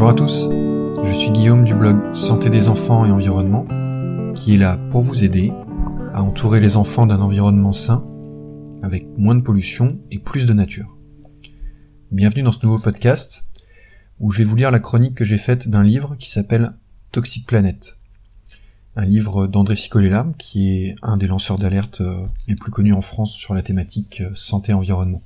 Bonjour 0.00 0.12
à 0.12 0.14
tous, 0.14 0.48
je 1.04 1.12
suis 1.12 1.30
Guillaume 1.30 1.66
du 1.66 1.74
blog 1.74 2.14
Santé 2.14 2.48
des 2.48 2.68
enfants 2.68 3.04
et 3.04 3.10
environnement, 3.10 3.66
qui 4.34 4.54
est 4.54 4.56
là 4.56 4.78
pour 4.90 5.02
vous 5.02 5.24
aider 5.24 5.52
à 6.14 6.22
entourer 6.22 6.58
les 6.58 6.78
enfants 6.78 7.04
d'un 7.04 7.20
environnement 7.20 7.72
sain, 7.72 8.02
avec 8.82 9.06
moins 9.18 9.34
de 9.34 9.42
pollution 9.42 10.00
et 10.10 10.18
plus 10.18 10.46
de 10.46 10.54
nature. 10.54 10.96
Bienvenue 12.12 12.42
dans 12.42 12.50
ce 12.50 12.64
nouveau 12.64 12.78
podcast, 12.78 13.44
où 14.20 14.30
je 14.30 14.38
vais 14.38 14.44
vous 14.44 14.56
lire 14.56 14.70
la 14.70 14.80
chronique 14.80 15.16
que 15.16 15.26
j'ai 15.26 15.36
faite 15.36 15.68
d'un 15.68 15.82
livre 15.82 16.16
qui 16.16 16.30
s'appelle 16.30 16.72
Toxic 17.12 17.46
Planet. 17.46 17.98
Un 18.96 19.04
livre 19.04 19.48
d'André 19.48 19.76
Cicolella, 19.76 20.28
qui 20.38 20.70
est 20.70 20.96
un 21.02 21.18
des 21.18 21.26
lanceurs 21.26 21.58
d'alerte 21.58 22.00
euh, 22.00 22.24
les 22.48 22.54
plus 22.54 22.70
connus 22.70 22.94
en 22.94 23.02
France 23.02 23.34
sur 23.34 23.52
la 23.52 23.60
thématique 23.60 24.22
euh, 24.22 24.30
santé-environnement. 24.34 25.20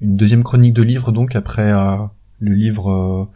Une 0.00 0.16
deuxième 0.16 0.44
chronique 0.44 0.72
de 0.72 0.82
livre 0.82 1.12
donc 1.12 1.36
après 1.36 1.70
le 2.40 2.54
livre 2.54 3.30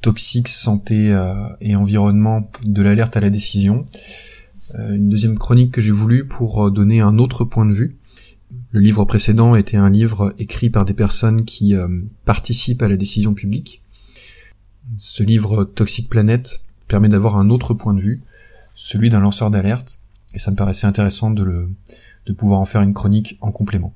Toxique, 0.00 0.48
santé 0.48 1.16
et 1.60 1.76
environnement 1.76 2.50
de 2.64 2.82
l'alerte 2.82 3.16
à 3.16 3.20
la 3.20 3.30
décision. 3.30 3.86
une 4.74 5.08
deuxième 5.08 5.38
chronique 5.38 5.72
que 5.72 5.80
j'ai 5.80 5.92
voulu 5.92 6.26
pour 6.26 6.70
donner 6.70 7.00
un 7.00 7.18
autre 7.18 7.44
point 7.44 7.66
de 7.66 7.72
vue. 7.72 7.96
Le 8.72 8.80
livre 8.80 9.04
précédent 9.04 9.54
était 9.54 9.76
un 9.76 9.90
livre 9.90 10.34
écrit 10.38 10.70
par 10.70 10.84
des 10.84 10.94
personnes 10.94 11.44
qui 11.44 11.74
participent 12.24 12.82
à 12.82 12.88
la 12.88 12.96
décision 12.96 13.32
publique. 13.32 13.80
Ce 14.98 15.22
livre 15.22 15.64
Toxic 15.64 16.08
Planet 16.08 16.60
permet 16.88 17.08
d'avoir 17.08 17.36
un 17.36 17.48
autre 17.48 17.74
point 17.74 17.94
de 17.94 18.00
vue 18.00 18.22
celui 18.74 19.10
d'un 19.10 19.20
lanceur 19.20 19.50
d'alerte, 19.50 20.00
et 20.34 20.38
ça 20.38 20.50
me 20.50 20.56
paraissait 20.56 20.86
intéressant 20.86 21.30
de, 21.30 21.42
le, 21.42 21.70
de 22.26 22.32
pouvoir 22.32 22.60
en 22.60 22.64
faire 22.64 22.82
une 22.82 22.94
chronique 22.94 23.38
en 23.40 23.52
complément. 23.52 23.94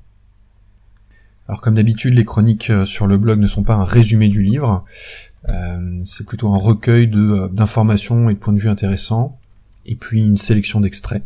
Alors 1.47 1.61
comme 1.61 1.75
d'habitude, 1.75 2.13
les 2.13 2.25
chroniques 2.25 2.69
euh, 2.69 2.85
sur 2.85 3.07
le 3.07 3.17
blog 3.17 3.39
ne 3.39 3.47
sont 3.47 3.63
pas 3.63 3.75
un 3.75 3.85
résumé 3.85 4.27
du 4.27 4.41
livre, 4.41 4.83
euh, 5.49 6.01
c'est 6.03 6.25
plutôt 6.25 6.53
un 6.53 6.57
recueil 6.57 7.09
euh, 7.13 7.47
d'informations 7.49 8.29
et 8.29 8.33
de 8.33 8.39
points 8.39 8.53
de 8.53 8.59
vue 8.59 8.69
intéressants, 8.69 9.39
et 9.85 9.95
puis 9.95 10.19
une 10.19 10.37
sélection 10.37 10.81
d'extraits, 10.81 11.23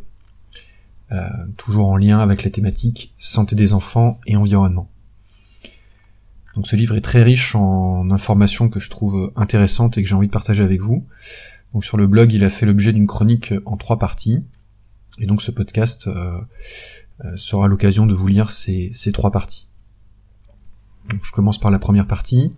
toujours 1.57 1.87
en 1.87 1.97
lien 1.97 2.19
avec 2.19 2.45
la 2.45 2.49
thématique 2.49 3.13
santé 3.17 3.53
des 3.53 3.73
enfants 3.73 4.21
et 4.27 4.37
environnement. 4.37 4.89
Donc 6.55 6.67
ce 6.67 6.77
livre 6.77 6.95
est 6.95 7.01
très 7.01 7.21
riche 7.21 7.53
en 7.53 8.09
informations 8.11 8.69
que 8.69 8.79
je 8.79 8.89
trouve 8.89 9.33
intéressantes 9.35 9.97
et 9.97 10.03
que 10.03 10.07
j'ai 10.07 10.15
envie 10.15 10.27
de 10.27 10.31
partager 10.31 10.63
avec 10.63 10.79
vous. 10.79 11.05
Donc 11.73 11.85
sur 11.85 11.97
le 11.97 12.07
blog, 12.07 12.33
il 12.33 12.43
a 12.43 12.49
fait 12.49 12.65
l'objet 12.65 12.93
d'une 12.93 13.07
chronique 13.07 13.53
en 13.65 13.77
trois 13.77 13.99
parties. 13.99 14.43
Et 15.17 15.25
donc 15.25 15.41
ce 15.41 15.51
podcast 15.51 16.07
euh, 16.07 16.39
euh, 17.23 17.37
sera 17.37 17.67
l'occasion 17.67 18.05
de 18.05 18.13
vous 18.13 18.27
lire 18.27 18.49
ces, 18.49 18.91
trois 19.13 19.31
parties. 19.31 19.67
Donc 21.09 21.21
je 21.23 21.31
commence 21.31 21.59
par 21.59 21.71
la 21.71 21.79
première 21.79 22.07
partie, 22.07 22.53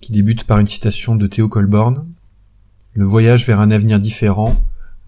qui 0.00 0.12
débute 0.12 0.44
par 0.44 0.58
une 0.58 0.66
citation 0.66 1.16
de 1.16 1.26
Théo 1.26 1.48
Colborn. 1.48 2.06
Le 2.94 3.04
voyage 3.04 3.46
vers 3.46 3.60
un 3.60 3.70
avenir 3.70 3.98
différent 3.98 4.58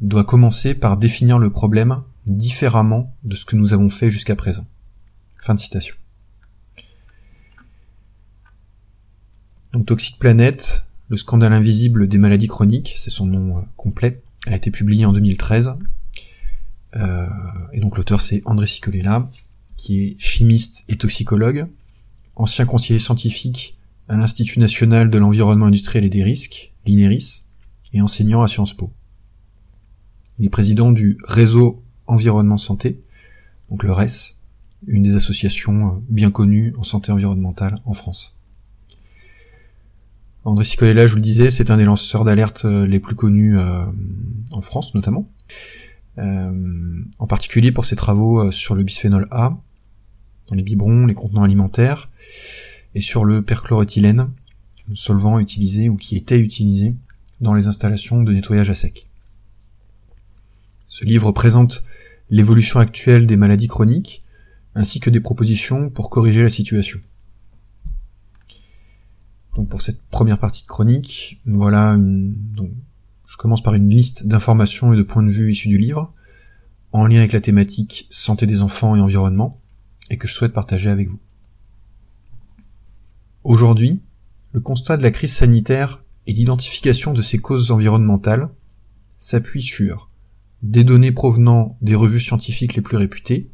doit 0.01 0.25
commencer 0.25 0.75
par 0.75 0.97
définir 0.97 1.39
le 1.39 1.51
problème 1.51 2.03
différemment 2.27 3.15
de 3.25 3.37
ce 3.37 3.45
que 3.45 3.57
nous 3.57 3.73
avons 3.73 3.91
fait 3.91 4.11
jusqu'à 4.11 4.37
présent. 4.37 4.67
Fin 5.39 5.55
de 5.55 5.61
citation. 5.61 5.95
Donc 9.73 9.87
Toxic 9.87 10.19
Planet, 10.19 10.85
le 11.09 11.17
scandale 11.17 11.53
invisible 11.53 12.09
des 12.09 12.19
maladies 12.19 12.49
chroniques, 12.49 12.95
c'est 12.97 13.11
son 13.11 13.27
nom 13.27 13.59
euh, 13.59 13.61
complet, 13.77 14.21
a 14.47 14.57
été 14.57 14.71
publié 14.71 15.07
en 15.07 15.13
2013. 15.13 15.75
Euh, 16.97 17.27
et 17.73 17.81
donc 17.81 17.97
l'auteur 17.97 18.21
c'est 18.21 18.43
André 18.47 18.67
Cicolella, 18.67 19.31
qui 19.77 20.03
est 20.03 20.17
chimiste 20.19 20.85
et 20.89 20.97
toxicologue, 20.97 21.67
ancien 22.41 22.65
conseiller 22.65 22.99
scientifique 22.99 23.79
à 24.09 24.17
l'Institut 24.17 24.59
national 24.59 25.11
de 25.11 25.19
l'environnement 25.19 25.67
industriel 25.67 26.05
et 26.05 26.09
des 26.09 26.25
risques, 26.25 26.73
l'INERIS, 26.87 27.41
et 27.93 28.01
enseignant 28.01 28.43
à 28.43 28.49
Sciences 28.49 28.75
Po. 28.75 28.93
Il 30.39 30.47
est 30.47 30.51
président 30.51 30.91
du 30.91 31.19
réseau 31.23 31.85
Environnement 32.07 32.57
Santé, 32.57 33.03
donc 33.69 33.83
le 33.83 33.93
RES, 33.93 34.39
une 34.87 35.03
des 35.03 35.15
associations 35.15 35.89
euh, 35.89 35.91
bien 36.09 36.31
connues 36.31 36.75
en 36.79 36.83
santé 36.83 37.13
environnementale 37.13 37.77
en 37.85 37.93
France. 37.93 38.39
André 40.45 40.65
Sicolella, 40.65 41.07
je 41.07 41.13
vous 41.13 41.17
le 41.17 41.23
disais, 41.23 41.51
c'est 41.51 41.71
un 41.71 41.77
des 41.77 41.85
lanceurs 41.85 42.25
d'alerte 42.25 42.65
euh, 42.65 42.87
les 42.87 42.99
plus 42.99 43.15
connus 43.15 43.59
euh, 43.59 43.85
en 44.51 44.63
France 44.63 44.95
notamment. 44.95 45.31
En 46.19 47.27
particulier 47.27 47.73
pour 47.73 47.87
ses 47.87 47.97
travaux 47.97 48.53
sur 48.53 48.75
le 48.75 48.83
bisphénol 48.83 49.27
A, 49.31 49.57
les 50.55 50.63
biberons, 50.63 51.07
les 51.07 51.15
contenants 51.15 51.43
alimentaires, 51.43 52.11
et 52.95 53.01
sur 53.01 53.25
le 53.25 53.43
perchloroéthylène, 53.43 54.31
solvant 54.95 55.39
utilisé 55.39 55.89
ou 55.89 55.97
qui 55.97 56.17
était 56.17 56.41
utilisé 56.41 56.97
dans 57.41 57.55
les 57.55 57.67
installations 57.67 58.23
de 58.23 58.33
nettoyage 58.33 58.71
à 58.71 58.75
sec. 58.75 59.09
Ce 60.89 61.05
livre 61.05 61.31
présente 61.33 61.85
l'évolution 62.31 62.81
actuelle 62.81 63.27
des 63.27 63.37
maladies 63.37 63.69
chroniques, 63.69 64.23
ainsi 64.75 65.01
que 65.01 65.11
des 65.11 65.21
propositions 65.21 65.91
pour 65.91 66.11
corriger 66.11 66.43
la 66.43 66.51
situation. 66.51 67.01
Donc 69.57 69.69
pour 69.69 69.83
cette 69.83 70.01
première 70.11 70.39
partie 70.39 70.63
de 70.63 70.69
chronique, 70.69 71.41
voilà 71.45 71.97
donc 71.99 72.71
je 73.27 73.37
commence 73.37 73.63
par 73.63 73.75
une 73.75 73.89
liste 73.89 74.27
d'informations 74.27 74.93
et 74.93 74.97
de 74.97 75.03
points 75.03 75.23
de 75.23 75.31
vue 75.31 75.53
issus 75.53 75.69
du 75.69 75.79
livre, 75.79 76.13
en 76.93 77.07
lien 77.07 77.19
avec 77.19 77.33
la 77.33 77.41
thématique 77.41 78.07
santé 78.11 78.47
des 78.47 78.63
enfants 78.63 78.97
et 78.97 79.01
environnement, 79.01 79.60
et 80.11 80.19
que 80.19 80.29
je 80.29 80.35
souhaite 80.35 80.53
partager 80.53 80.91
avec 80.91 81.09
vous. 81.09 81.19
Aujourd'hui, 83.45 84.03
le 84.53 84.61
constat 84.61 84.97
de 84.97 85.03
la 85.03 85.11
crise 85.11 85.33
sanitaire 85.33 86.03
et 86.27 86.33
l'identification 86.33 87.13
de 87.13 87.23
ses 87.23 87.39
causes 87.39 87.71
environnementales 87.71 88.51
s'appuie 89.17 89.63
sur 89.63 90.11
des 90.63 90.85
données 90.85 91.13
provenant 91.13 91.79
des 91.81 91.95
revues 91.95 92.21
scientifiques 92.21 92.75
les 92.75 92.83
plus 92.83 92.97
réputées 92.97 93.49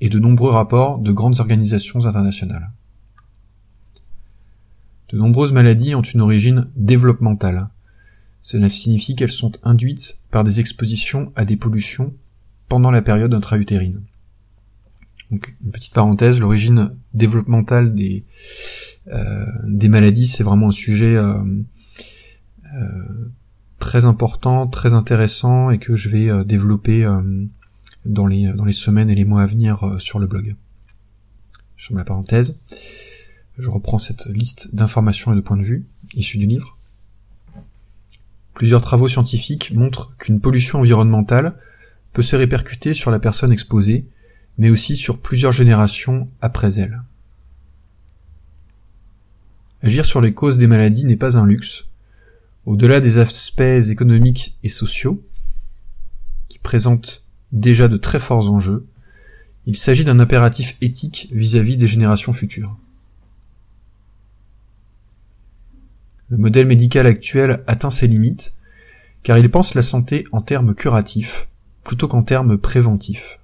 et 0.00 0.08
de 0.08 0.18
nombreux 0.18 0.50
rapports 0.50 0.98
de 0.98 1.12
grandes 1.12 1.40
organisations 1.40 2.06
internationales. 2.06 2.70
De 5.08 5.18
nombreuses 5.18 5.52
maladies 5.52 5.94
ont 5.94 6.02
une 6.02 6.20
origine 6.20 6.68
développementale. 6.74 7.68
Cela 8.42 8.68
signifie 8.68 9.14
qu'elles 9.14 9.30
sont 9.30 9.52
induites 9.62 10.18
par 10.30 10.44
des 10.44 10.60
expositions 10.60 11.32
à 11.36 11.44
des 11.44 11.56
pollutions 11.56 12.14
pendant 12.68 12.90
la 12.90 13.02
période 13.02 13.34
intra-utérine. 13.34 14.02
Donc, 15.30 15.56
une 15.64 15.72
petite 15.72 15.92
parenthèse, 15.92 16.38
l'origine 16.38 16.96
développementale 17.14 17.94
des, 17.94 18.24
euh, 19.08 19.46
des 19.64 19.88
maladies, 19.88 20.26
c'est 20.26 20.44
vraiment 20.44 20.68
un 20.68 20.72
sujet 20.72 21.16
euh, 21.16 21.34
euh, 22.74 23.30
très 23.78 24.04
important, 24.04 24.66
très 24.66 24.94
intéressant 24.94 25.70
et 25.70 25.78
que 25.78 25.96
je 25.96 26.08
vais 26.08 26.44
développer 26.44 27.06
dans, 28.04 28.26
les, 28.26 28.52
dans 28.52 28.64
les 28.64 28.72
semaines 28.72 29.10
et 29.10 29.14
les 29.14 29.24
mois 29.24 29.42
à 29.42 29.46
venir 29.46 29.96
sur 29.98 30.18
le 30.18 30.26
blog. 30.26 30.56
Je 31.76 31.86
ferme 31.86 31.98
la 31.98 32.04
parenthèse. 32.04 32.60
Je 33.58 33.70
reprends 33.70 33.98
cette 33.98 34.26
liste 34.26 34.74
d'informations 34.74 35.32
et 35.32 35.36
de 35.36 35.40
points 35.40 35.56
de 35.56 35.62
vue 35.62 35.86
issus 36.14 36.38
du 36.38 36.46
livre. 36.46 36.76
Plusieurs 38.54 38.80
travaux 38.80 39.08
scientifiques 39.08 39.72
montrent 39.74 40.16
qu'une 40.16 40.40
pollution 40.40 40.78
environnementale 40.80 41.58
peut 42.12 42.22
se 42.22 42.36
répercuter 42.36 42.94
sur 42.94 43.10
la 43.10 43.18
personne 43.18 43.52
exposée, 43.52 44.08
mais 44.58 44.70
aussi 44.70 44.96
sur 44.96 45.18
plusieurs 45.18 45.52
générations 45.52 46.28
après 46.40 46.80
elle. 46.80 47.02
Agir 49.82 50.06
sur 50.06 50.20
les 50.20 50.32
causes 50.32 50.58
des 50.58 50.66
maladies 50.66 51.04
n'est 51.04 51.16
pas 51.16 51.36
un 51.36 51.46
luxe. 51.46 51.84
Au-delà 52.64 53.00
des 53.00 53.18
aspects 53.18 53.60
économiques 53.60 54.56
et 54.62 54.68
sociaux, 54.68 55.22
qui 56.48 56.58
présentent 56.58 57.24
déjà 57.52 57.86
de 57.88 57.96
très 57.96 58.18
forts 58.18 58.50
enjeux, 58.50 58.86
il 59.66 59.76
s'agit 59.76 60.04
d'un 60.04 60.20
impératif 60.20 60.76
éthique 60.80 61.28
vis-à-vis 61.32 61.74
-vis 61.74 61.78
des 61.78 61.88
générations 61.88 62.32
futures. 62.32 62.76
Le 66.28 66.38
modèle 66.38 66.66
médical 66.66 67.06
actuel 67.06 67.62
atteint 67.66 67.90
ses 67.90 68.08
limites, 68.08 68.54
car 69.22 69.38
il 69.38 69.50
pense 69.50 69.74
la 69.74 69.82
santé 69.82 70.24
en 70.32 70.40
termes 70.40 70.74
curatifs 70.74 71.48
plutôt 71.84 72.08
qu'en 72.08 72.24
termes 72.24 72.58
préventifs. 72.58 73.38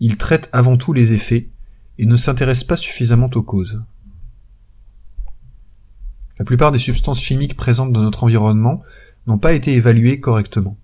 Il 0.00 0.16
traite 0.16 0.48
avant 0.52 0.76
tout 0.76 0.92
les 0.92 1.12
effets 1.12 1.50
et 1.98 2.06
ne 2.06 2.16
s'intéresse 2.16 2.64
pas 2.64 2.76
suffisamment 2.76 3.30
aux 3.34 3.42
causes. 3.42 3.82
La 6.38 6.44
plupart 6.44 6.72
des 6.72 6.78
substances 6.78 7.20
chimiques 7.20 7.56
présentes 7.56 7.92
dans 7.92 8.02
notre 8.02 8.24
environnement 8.24 8.82
n'ont 9.26 9.38
pas 9.38 9.52
été 9.52 9.72
évaluées 9.74 10.20
correctement. 10.20 10.76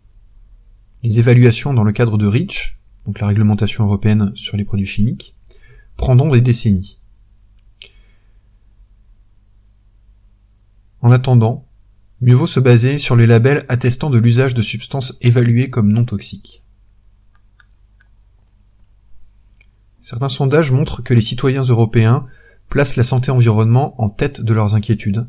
Les 1.03 1.19
évaluations 1.19 1.75
dans 1.75 1.83
le 1.83 1.93
cadre 1.93 2.19
de 2.19 2.27
REACH, 2.27 2.79
donc 3.07 3.19
la 3.21 3.27
réglementation 3.27 3.85
européenne 3.85 4.33
sur 4.37 4.57
les 4.57 4.65
produits 4.65 4.87
chimiques, 4.87 5.35
prendront 5.97 6.31
des 6.31 6.41
décennies. 6.41 6.99
En 11.03 11.11
attendant, 11.11 11.67
mieux 12.21 12.35
vaut 12.35 12.47
se 12.47 12.61
baser 12.61 12.99
sur 12.99 13.17
les 13.17 13.27
labels 13.27 13.65
attestant 13.69 14.11
de 14.11 14.19
l'usage 14.19 14.55
de 14.55 14.63
substances 14.63 15.17
évaluées 15.21 15.71
comme 15.71 15.93
non 15.93 16.05
toxiques. 16.05 16.63
Certains 20.01 20.31
sondages 20.31 20.73
montrent 20.73 21.03
que 21.03 21.13
les 21.13 21.21
citoyens 21.21 21.63
européens 21.63 22.27
placent 22.71 22.97
la 22.97 23.03
santé 23.03 23.31
environnement 23.31 24.01
en 24.01 24.09
tête 24.09 24.41
de 24.41 24.55
leurs 24.55 24.75
inquiétudes, 24.75 25.27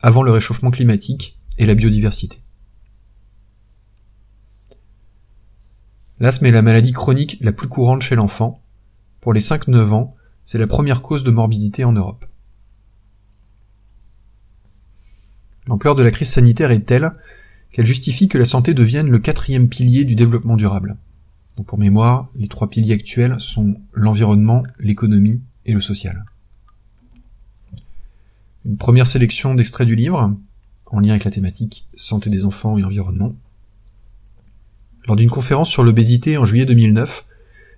avant 0.00 0.22
le 0.22 0.30
réchauffement 0.30 0.70
climatique 0.70 1.38
et 1.58 1.66
la 1.66 1.74
biodiversité. 1.74 2.40
L'asthme 6.20 6.46
est 6.46 6.52
la 6.52 6.62
maladie 6.62 6.92
chronique 6.92 7.36
la 7.40 7.52
plus 7.52 7.68
courante 7.68 8.02
chez 8.02 8.14
l'enfant. 8.14 8.62
Pour 9.20 9.34
les 9.34 9.40
5-9 9.40 9.90
ans, 9.90 10.14
c'est 10.44 10.58
la 10.58 10.66
première 10.66 11.02
cause 11.02 11.24
de 11.24 11.30
morbidité 11.30 11.84
en 11.84 11.92
Europe. 11.92 12.24
L'ampleur 15.66 15.94
de 15.94 16.02
la 16.02 16.10
crise 16.10 16.30
sanitaire 16.30 16.70
est 16.70 16.86
telle 16.86 17.12
qu'elle 17.72 17.86
justifie 17.86 18.28
que 18.28 18.38
la 18.38 18.44
santé 18.44 18.72
devienne 18.72 19.10
le 19.10 19.18
quatrième 19.18 19.68
pilier 19.68 20.04
du 20.04 20.14
développement 20.14 20.56
durable. 20.56 20.96
Pour 21.62 21.78
mémoire, 21.78 22.28
les 22.34 22.48
trois 22.48 22.68
piliers 22.68 22.94
actuels 22.94 23.38
sont 23.38 23.80
l'environnement, 23.92 24.64
l'économie 24.80 25.40
et 25.64 25.72
le 25.72 25.80
social. 25.80 26.24
Une 28.64 28.76
première 28.76 29.06
sélection 29.06 29.54
d'extraits 29.54 29.86
du 29.86 29.94
livre, 29.94 30.36
en 30.86 31.00
lien 31.00 31.10
avec 31.10 31.24
la 31.24 31.30
thématique 31.30 31.86
santé 31.94 32.28
des 32.28 32.44
enfants 32.44 32.76
et 32.76 32.84
environnement. 32.84 33.36
Lors 35.06 35.16
d'une 35.16 35.30
conférence 35.30 35.70
sur 35.70 35.84
l'obésité 35.84 36.38
en 36.38 36.44
juillet 36.44 36.66
2009, 36.66 37.24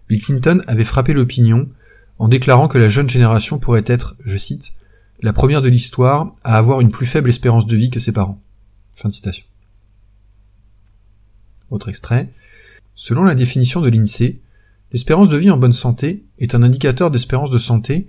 Bill 0.09 0.23
Clinton 0.23 0.63
avait 0.67 0.85
frappé 0.85 1.13
l'opinion 1.13 1.69
en 2.19 2.29
déclarant 2.29 2.69
que 2.69 2.79
la 2.79 2.89
jeune 2.89 3.11
génération 3.11 3.59
pourrait 3.59 3.85
être, 3.87 4.17
je 4.25 4.39
cite, 4.39 4.73
la 5.21 5.33
première 5.33 5.61
de 5.61 5.69
l'histoire 5.69 6.33
à 6.45 6.57
avoir 6.57 6.81
une 6.81 6.91
plus 6.91 7.07
faible 7.07 7.29
espérance 7.29 7.67
de 7.67 7.77
vie 7.77 7.91
que 7.91 8.01
ses 8.01 8.13
parents. 8.13 8.41
Fin 8.95 9.09
de 9.09 9.15
citation. 9.15 9.45
Autre 11.71 11.89
extrait. 11.89 12.31
Selon 12.99 13.25
la 13.25 13.35
définition 13.35 13.83
de 13.83 13.91
l'INSEE, 13.91 14.41
l'espérance 14.91 15.29
de 15.29 15.37
vie 15.37 15.51
en 15.51 15.59
bonne 15.59 15.75
santé 15.75 16.25
est 16.39 16.55
un 16.55 16.63
indicateur 16.63 17.11
d'espérance 17.11 17.51
de 17.51 17.59
santé 17.59 18.07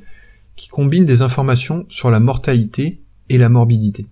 qui 0.55 0.69
combine 0.69 1.03
des 1.03 1.21
informations 1.21 1.85
sur 1.89 2.09
la 2.09 2.21
mortalité 2.21 3.01
et 3.27 3.37
la 3.37 3.49
morbidité. 3.49 4.07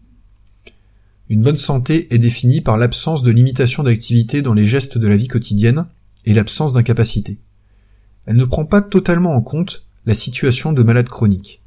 Une 1.29 1.41
bonne 1.41 1.57
santé 1.57 2.13
est 2.13 2.19
définie 2.19 2.59
par 2.59 2.77
l'absence 2.77 3.23
de 3.23 3.31
limitation 3.31 3.83
d'activité 3.83 4.41
dans 4.41 4.53
les 4.53 4.65
gestes 4.65 4.97
de 4.97 5.07
la 5.07 5.15
vie 5.15 5.29
quotidienne 5.29 5.85
et 6.25 6.33
l'absence 6.33 6.73
d'incapacité. 6.73 7.39
Elle 8.25 8.35
ne 8.35 8.45
prend 8.45 8.65
pas 8.65 8.81
totalement 8.81 9.33
en 9.33 9.41
compte 9.41 9.85
la 10.05 10.13
situation 10.13 10.73
de 10.73 10.83
malade 10.83 11.07
chronique. 11.07 11.61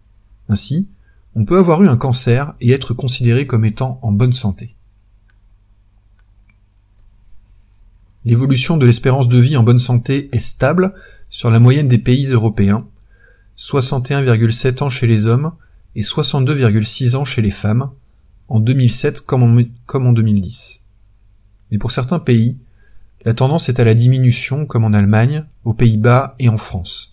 Ainsi, 0.50 0.86
on 1.34 1.46
peut 1.46 1.56
avoir 1.56 1.82
eu 1.82 1.88
un 1.88 1.96
cancer 1.96 2.54
et 2.60 2.72
être 2.72 2.92
considéré 2.92 3.46
comme 3.46 3.64
étant 3.64 3.98
en 4.02 4.12
bonne 4.12 4.34
santé. 4.34 4.74
L'évolution 8.24 8.76
de 8.76 8.86
l'espérance 8.86 9.28
de 9.28 9.38
vie 9.38 9.56
en 9.56 9.62
bonne 9.62 9.78
santé 9.78 10.28
est 10.32 10.40
stable 10.40 10.92
sur 11.30 11.50
la 11.50 11.60
moyenne 11.60 11.88
des 11.88 11.98
pays 11.98 12.26
européens, 12.26 12.86
61,7 13.56 14.82
ans 14.82 14.90
chez 14.90 15.06
les 15.06 15.26
hommes 15.26 15.52
et 15.94 16.02
62,6 16.02 17.16
ans 17.16 17.24
chez 17.24 17.42
les 17.42 17.50
femmes, 17.50 17.90
en 18.48 18.60
2007 18.60 19.20
comme 19.20 19.42
en, 19.42 19.62
comme 19.86 20.06
en 20.06 20.12
2010. 20.12 20.80
Mais 21.70 21.78
pour 21.78 21.92
certains 21.92 22.18
pays, 22.18 22.56
la 23.24 23.34
tendance 23.34 23.68
est 23.68 23.80
à 23.80 23.84
la 23.84 23.94
diminution 23.94 24.64
comme 24.64 24.84
en 24.84 24.92
Allemagne, 24.92 25.44
aux 25.64 25.74
Pays-Bas 25.74 26.34
et 26.38 26.48
en 26.48 26.56
France. 26.56 27.10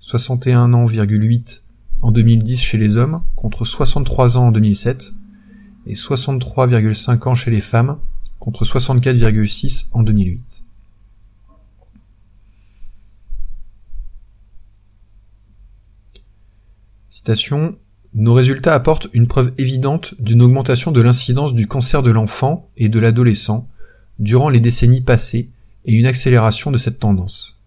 61 0.00 0.72
ans,8 0.72 1.62
en 2.02 2.12
2010 2.12 2.58
chez 2.58 2.78
les 2.78 2.96
hommes 2.96 3.22
contre 3.36 3.64
63 3.64 4.38
ans 4.38 4.48
en 4.48 4.52
2007 4.52 5.12
et 5.86 5.94
63,5 5.94 7.28
ans 7.28 7.34
chez 7.34 7.50
les 7.50 7.60
femmes 7.60 7.98
contre 8.40 8.64
64,6 8.64 9.86
en 9.92 10.02
2008. 10.02 10.64
Citation 17.10 17.76
Nos 18.14 18.32
résultats 18.32 18.74
apportent 18.74 19.08
une 19.12 19.28
preuve 19.28 19.52
évidente 19.58 20.14
d'une 20.18 20.42
augmentation 20.42 20.90
de 20.90 21.00
l'incidence 21.00 21.54
du 21.54 21.66
cancer 21.66 22.02
de 22.02 22.10
l'enfant 22.10 22.68
et 22.76 22.88
de 22.88 22.98
l'adolescent 22.98 23.68
durant 24.18 24.48
les 24.48 24.60
décennies 24.60 25.02
passées 25.02 25.50
et 25.84 25.92
une 25.92 26.06
accélération 26.06 26.70
de 26.70 26.78
cette 26.78 26.98
tendance. 26.98 27.58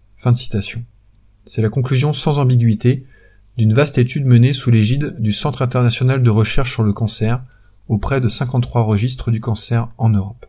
C'est 1.46 1.62
la 1.62 1.68
conclusion 1.68 2.12
sans 2.12 2.38
ambiguïté 2.38 3.06
d'une 3.56 3.74
vaste 3.74 3.98
étude 3.98 4.26
menée 4.26 4.52
sous 4.52 4.70
l'égide 4.70 5.16
du 5.20 5.32
Centre 5.32 5.62
international 5.62 6.22
de 6.22 6.30
recherche 6.30 6.72
sur 6.72 6.82
le 6.82 6.92
cancer 6.92 7.42
auprès 7.88 8.20
de 8.20 8.28
53 8.28 8.82
registres 8.82 9.30
du 9.30 9.40
cancer 9.40 9.88
en 9.98 10.08
Europe. 10.08 10.46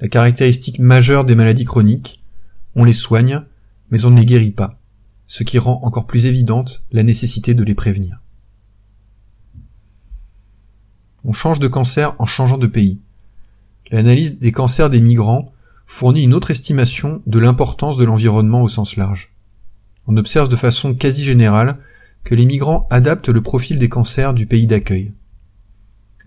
La 0.00 0.08
caractéristique 0.08 0.78
majeure 0.78 1.26
des 1.26 1.34
maladies 1.34 1.66
chroniques, 1.66 2.20
on 2.74 2.84
les 2.84 2.94
soigne, 2.94 3.42
mais 3.90 4.06
on 4.06 4.10
ne 4.10 4.18
les 4.18 4.24
guérit 4.24 4.50
pas, 4.50 4.80
ce 5.26 5.44
qui 5.44 5.58
rend 5.58 5.78
encore 5.82 6.06
plus 6.06 6.24
évidente 6.24 6.84
la 6.90 7.02
nécessité 7.02 7.52
de 7.52 7.62
les 7.64 7.74
prévenir. 7.74 8.22
On 11.22 11.32
change 11.32 11.58
de 11.58 11.68
cancer 11.68 12.14
en 12.18 12.24
changeant 12.24 12.56
de 12.56 12.66
pays. 12.66 13.00
L'analyse 13.90 14.38
des 14.38 14.52
cancers 14.52 14.88
des 14.88 15.02
migrants 15.02 15.52
fournit 15.86 16.22
une 16.22 16.32
autre 16.32 16.50
estimation 16.50 17.20
de 17.26 17.38
l'importance 17.38 17.98
de 17.98 18.04
l'environnement 18.04 18.62
au 18.62 18.68
sens 18.68 18.96
large. 18.96 19.34
On 20.06 20.16
observe 20.16 20.48
de 20.48 20.56
façon 20.56 20.94
quasi 20.94 21.24
générale 21.24 21.76
que 22.24 22.34
les 22.34 22.46
migrants 22.46 22.86
adaptent 22.90 23.28
le 23.28 23.42
profil 23.42 23.78
des 23.78 23.90
cancers 23.90 24.32
du 24.32 24.46
pays 24.46 24.66
d'accueil. 24.66 25.12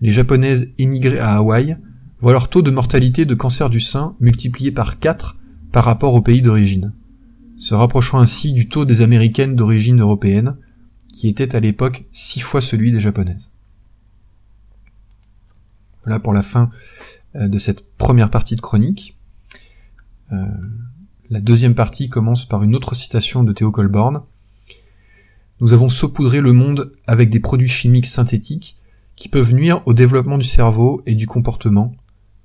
Les 0.00 0.12
japonaises 0.12 0.70
émigrées 0.78 1.18
à 1.18 1.34
Hawaï 1.34 1.76
voient 2.20 2.32
leur 2.32 2.48
taux 2.48 2.62
de 2.62 2.70
mortalité 2.70 3.24
de 3.24 3.34
cancer 3.34 3.70
du 3.70 3.80
sein 3.80 4.16
multiplié 4.20 4.72
par 4.72 4.98
4 4.98 5.36
par 5.72 5.84
rapport 5.84 6.14
au 6.14 6.20
pays 6.20 6.42
d'origine, 6.42 6.92
se 7.56 7.74
rapprochant 7.74 8.18
ainsi 8.18 8.52
du 8.52 8.68
taux 8.68 8.84
des 8.84 9.00
américaines 9.00 9.56
d'origine 9.56 10.00
européenne, 10.00 10.56
qui 11.12 11.28
était 11.28 11.54
à 11.54 11.60
l'époque 11.60 12.04
six 12.12 12.40
fois 12.40 12.60
celui 12.60 12.92
des 12.92 13.00
japonaises. 13.00 13.50
Voilà 16.04 16.20
pour 16.20 16.32
la 16.32 16.42
fin 16.42 16.70
euh, 17.36 17.48
de 17.48 17.58
cette 17.58 17.96
première 17.96 18.30
partie 18.30 18.56
de 18.56 18.60
chronique. 18.60 19.16
Euh, 20.32 20.46
la 21.30 21.40
deuxième 21.40 21.74
partie 21.74 22.08
commence 22.08 22.46
par 22.46 22.62
une 22.62 22.74
autre 22.74 22.94
citation 22.94 23.42
de 23.42 23.52
Théo 23.52 23.70
Colborn. 23.70 24.22
Nous 25.60 25.72
avons 25.72 25.88
saupoudré 25.88 26.40
le 26.40 26.52
monde 26.52 26.92
avec 27.06 27.30
des 27.30 27.40
produits 27.40 27.68
chimiques 27.68 28.06
synthétiques 28.06 28.76
qui 29.16 29.28
peuvent 29.28 29.54
nuire 29.54 29.82
au 29.86 29.94
développement 29.94 30.38
du 30.38 30.46
cerveau 30.46 31.02
et 31.06 31.14
du 31.14 31.26
comportement, 31.26 31.94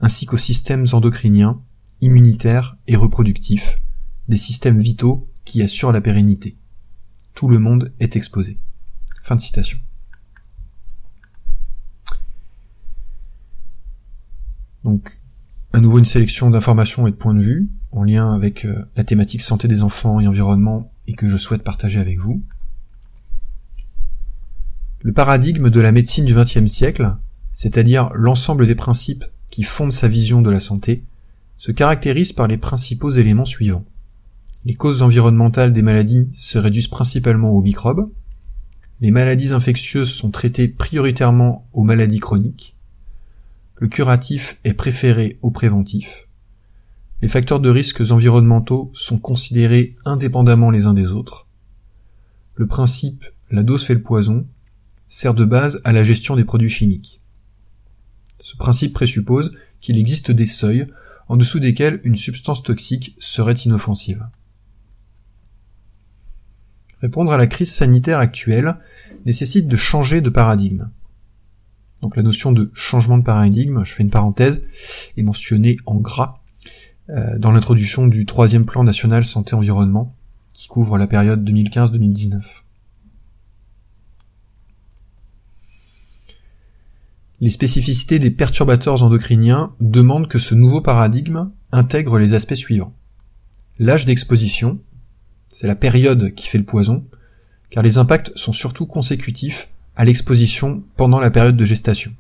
ainsi 0.02 0.26
qu'aux 0.26 0.38
systèmes 0.38 0.86
endocriniens, 0.92 1.62
immunitaires 2.02 2.78
et 2.88 2.96
reproductifs, 2.96 3.80
des 4.28 4.38
systèmes 4.38 4.80
vitaux 4.80 5.30
qui 5.46 5.62
assurent 5.62 5.92
la 5.92 6.02
pérennité. 6.02 6.58
Tout 7.34 7.50
le 7.50 7.60
monde 7.60 7.94
est 8.00 8.16
exposé. 8.16 8.60
Fin 9.24 9.36
de 9.36 9.42
citation. 9.42 9.80
Donc, 14.84 15.20
à 15.74 15.82
nouveau 15.82 16.00
une 16.00 16.06
sélection 16.06 16.50
d'informations 16.50 17.06
et 17.08 17.12
de 17.12 17.16
points 17.16 17.34
de 17.34 17.42
vue 17.42 17.70
en 17.92 18.04
lien 18.04 18.34
avec 18.34 18.66
euh, 18.66 18.86
la 18.96 19.04
thématique 19.04 19.42
santé 19.42 19.68
des 19.68 19.84
enfants 19.84 20.20
et 20.20 20.28
environnement 20.28 20.92
et 21.08 21.14
que 21.14 21.28
je 21.28 21.38
souhaite 21.38 21.64
partager 21.64 22.00
avec 22.00 22.20
vous. 22.20 22.44
Le 25.02 25.14
paradigme 25.14 25.70
de 25.70 25.80
la 25.80 25.92
médecine 25.92 26.26
du 26.26 26.34
XXe 26.34 26.68
siècle, 26.68 27.16
c'est-à-dire 27.52 28.12
l'ensemble 28.14 28.68
des 28.68 28.76
principes 28.76 29.26
qui 29.50 29.64
fondent 29.64 29.92
sa 29.92 30.08
vision 30.08 30.42
de 30.42 30.50
la 30.50 30.60
santé, 30.60 31.04
se 31.58 31.72
caractérise 31.72 32.34
par 32.34 32.48
les 32.48 32.58
principaux 32.58 33.12
éléments 33.12 33.46
suivants. 33.46 33.86
Les 34.66 34.76
causes 34.76 35.02
environnementales 35.02 35.74
des 35.74 35.82
maladies 35.82 36.30
se 36.34 36.58
réduisent 36.58 36.88
principalement 36.88 37.52
aux 37.52 37.62
microbes, 37.62 38.10
les 39.02 39.12
maladies 39.12 39.54
infectieuses 39.54 40.12
sont 40.12 40.32
traitées 40.32 40.68
prioritairement 40.68 41.68
aux 41.74 41.84
maladies 41.84 42.20
chroniques, 42.20 42.76
le 43.78 43.88
curatif 43.88 44.58
est 44.66 44.74
préféré 44.74 45.40
au 45.42 45.52
préventif, 45.52 46.28
les 47.22 47.30
facteurs 47.30 47.60
de 47.60 47.70
risques 47.70 48.04
environnementaux 48.12 48.92
sont 48.94 49.18
considérés 49.18 49.96
indépendamment 50.06 50.72
les 50.72 50.86
uns 50.86 50.94
des 50.94 51.08
autres, 51.08 51.48
le 52.56 52.68
principe 52.68 53.26
la 53.52 53.64
dose 53.64 53.84
fait 53.84 53.94
le 53.94 54.02
poison 54.02 54.46
sert 55.08 55.34
de 55.34 55.46
base 55.46 55.82
à 55.84 55.92
la 55.92 56.04
gestion 56.04 56.36
des 56.36 56.46
produits 56.46 56.70
chimiques. 56.70 57.19
Ce 58.42 58.56
principe 58.56 58.94
présuppose 58.94 59.56
qu'il 59.82 59.98
existe 59.98 60.32
des 60.32 60.46
seuils 60.46 60.88
en 61.28 61.38
dessous 61.38 61.60
desquels 61.60 62.02
une 62.04 62.16
substance 62.16 62.64
toxique 62.64 63.16
serait 63.20 63.54
inoffensive. 63.54 64.26
Répondre 67.02 67.32
à 67.32 67.38
la 67.38 67.48
crise 67.48 67.72
sanitaire 67.72 68.20
actuelle 68.20 68.76
nécessite 69.26 69.68
de 69.68 69.78
changer 69.78 70.22
de 70.22 70.30
paradigme. 70.30 70.90
Donc 72.02 72.16
la 72.16 72.24
notion 72.24 72.52
de 72.52 72.72
changement 72.74 73.18
de 73.18 73.24
paradigme, 73.24 73.84
je 73.84 73.94
fais 73.94 74.04
une 74.04 74.10
parenthèse, 74.10 74.62
est 75.18 75.24
mentionnée 75.24 75.78
en 75.86 75.96
gras 75.96 76.42
euh, 77.10 77.38
dans 77.38 77.52
l'introduction 77.52 78.08
du 78.08 78.26
troisième 78.26 78.66
plan 78.66 78.84
national 78.84 79.26
santé-environnement 79.26 80.16
qui 80.54 80.68
couvre 80.68 80.98
la 80.98 81.08
période 81.08 81.50
2015-2019. 81.50 82.42
Les 87.42 87.52
spécificités 87.52 88.20
des 88.20 88.32
perturbateurs 88.32 89.02
endocriniens 89.02 89.74
demandent 89.80 90.28
que 90.28 90.40
ce 90.40 90.56
nouveau 90.56 90.82
paradigme 90.82 91.52
intègre 91.72 92.20
les 92.20 92.34
aspects 92.34 92.56
suivants. 92.56 92.94
L'âge 93.78 94.04
d'exposition, 94.04 94.80
c'est 95.48 95.68
la 95.68 95.76
période 95.76 96.36
qui 96.36 96.48
fait 96.48 96.58
le 96.58 96.66
poison, 96.66 97.06
car 97.70 97.82
les 97.82 97.98
impacts 97.98 98.38
sont 98.38 98.52
surtout 98.52 98.86
consécutifs 98.86 99.70
à 99.96 100.04
l'exposition 100.04 100.84
pendant 100.98 101.22
la 101.22 101.32
période 101.32 101.56
de 101.56 101.66
gestation, 101.66 102.14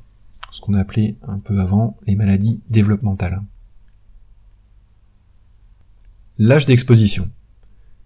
ce 0.51 0.61
qu'on 0.61 0.73
a 0.73 0.79
appelé 0.79 1.17
un 1.27 1.39
peu 1.39 1.59
avant 1.59 1.97
les 2.07 2.15
maladies 2.15 2.61
développementales. 2.69 3.41
L'âge 6.37 6.65
d'exposition. 6.65 7.29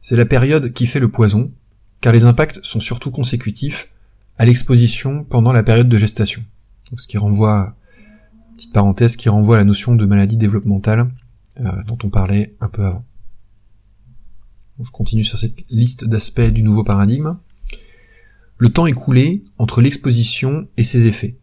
C'est 0.02 0.16
la 0.16 0.26
période 0.26 0.74
qui 0.74 0.88
fait 0.88 1.00
le 1.00 1.12
poison, 1.12 1.52
car 2.02 2.12
les 2.12 2.26
impacts 2.26 2.64
sont 2.64 2.80
surtout 2.80 3.12
consécutifs 3.12 3.90
à 4.40 4.46
l'exposition 4.46 5.24
pendant 5.24 5.54
la 5.54 5.62
période 5.62 5.90
de 5.90 5.98
gestation. 6.00 6.44
Ce 6.98 7.08
qui 7.08 7.18
renvoie, 7.18 7.76
petite 8.56 8.74
parenthèse, 8.74 9.16
qui 9.16 9.30
renvoie 9.30 9.56
à 9.56 9.60
la 9.60 9.66
notion 9.66 9.96
de 9.96 10.06
maladie 10.06 10.38
développementale 10.38 11.12
euh, 11.60 11.84
dont 11.84 11.98
on 12.04 12.10
parlait 12.10 12.56
un 12.62 12.70
peu 12.70 12.86
avant. 12.86 13.06
je 14.82 14.92
continue 14.92 15.24
sur 15.24 15.40
cette 15.40 15.70
liste 15.70 16.06
d'aspects 16.06 16.42
du 16.42 16.64
nouveau 16.64 16.84
paradigme. 16.84 17.38
Le 18.58 18.70
temps 18.70 18.86
écoulé 18.86 19.44
entre 19.58 19.82
l'exposition 19.82 20.68
et 20.78 20.84
ses 20.84 21.08
effets. 21.08 21.38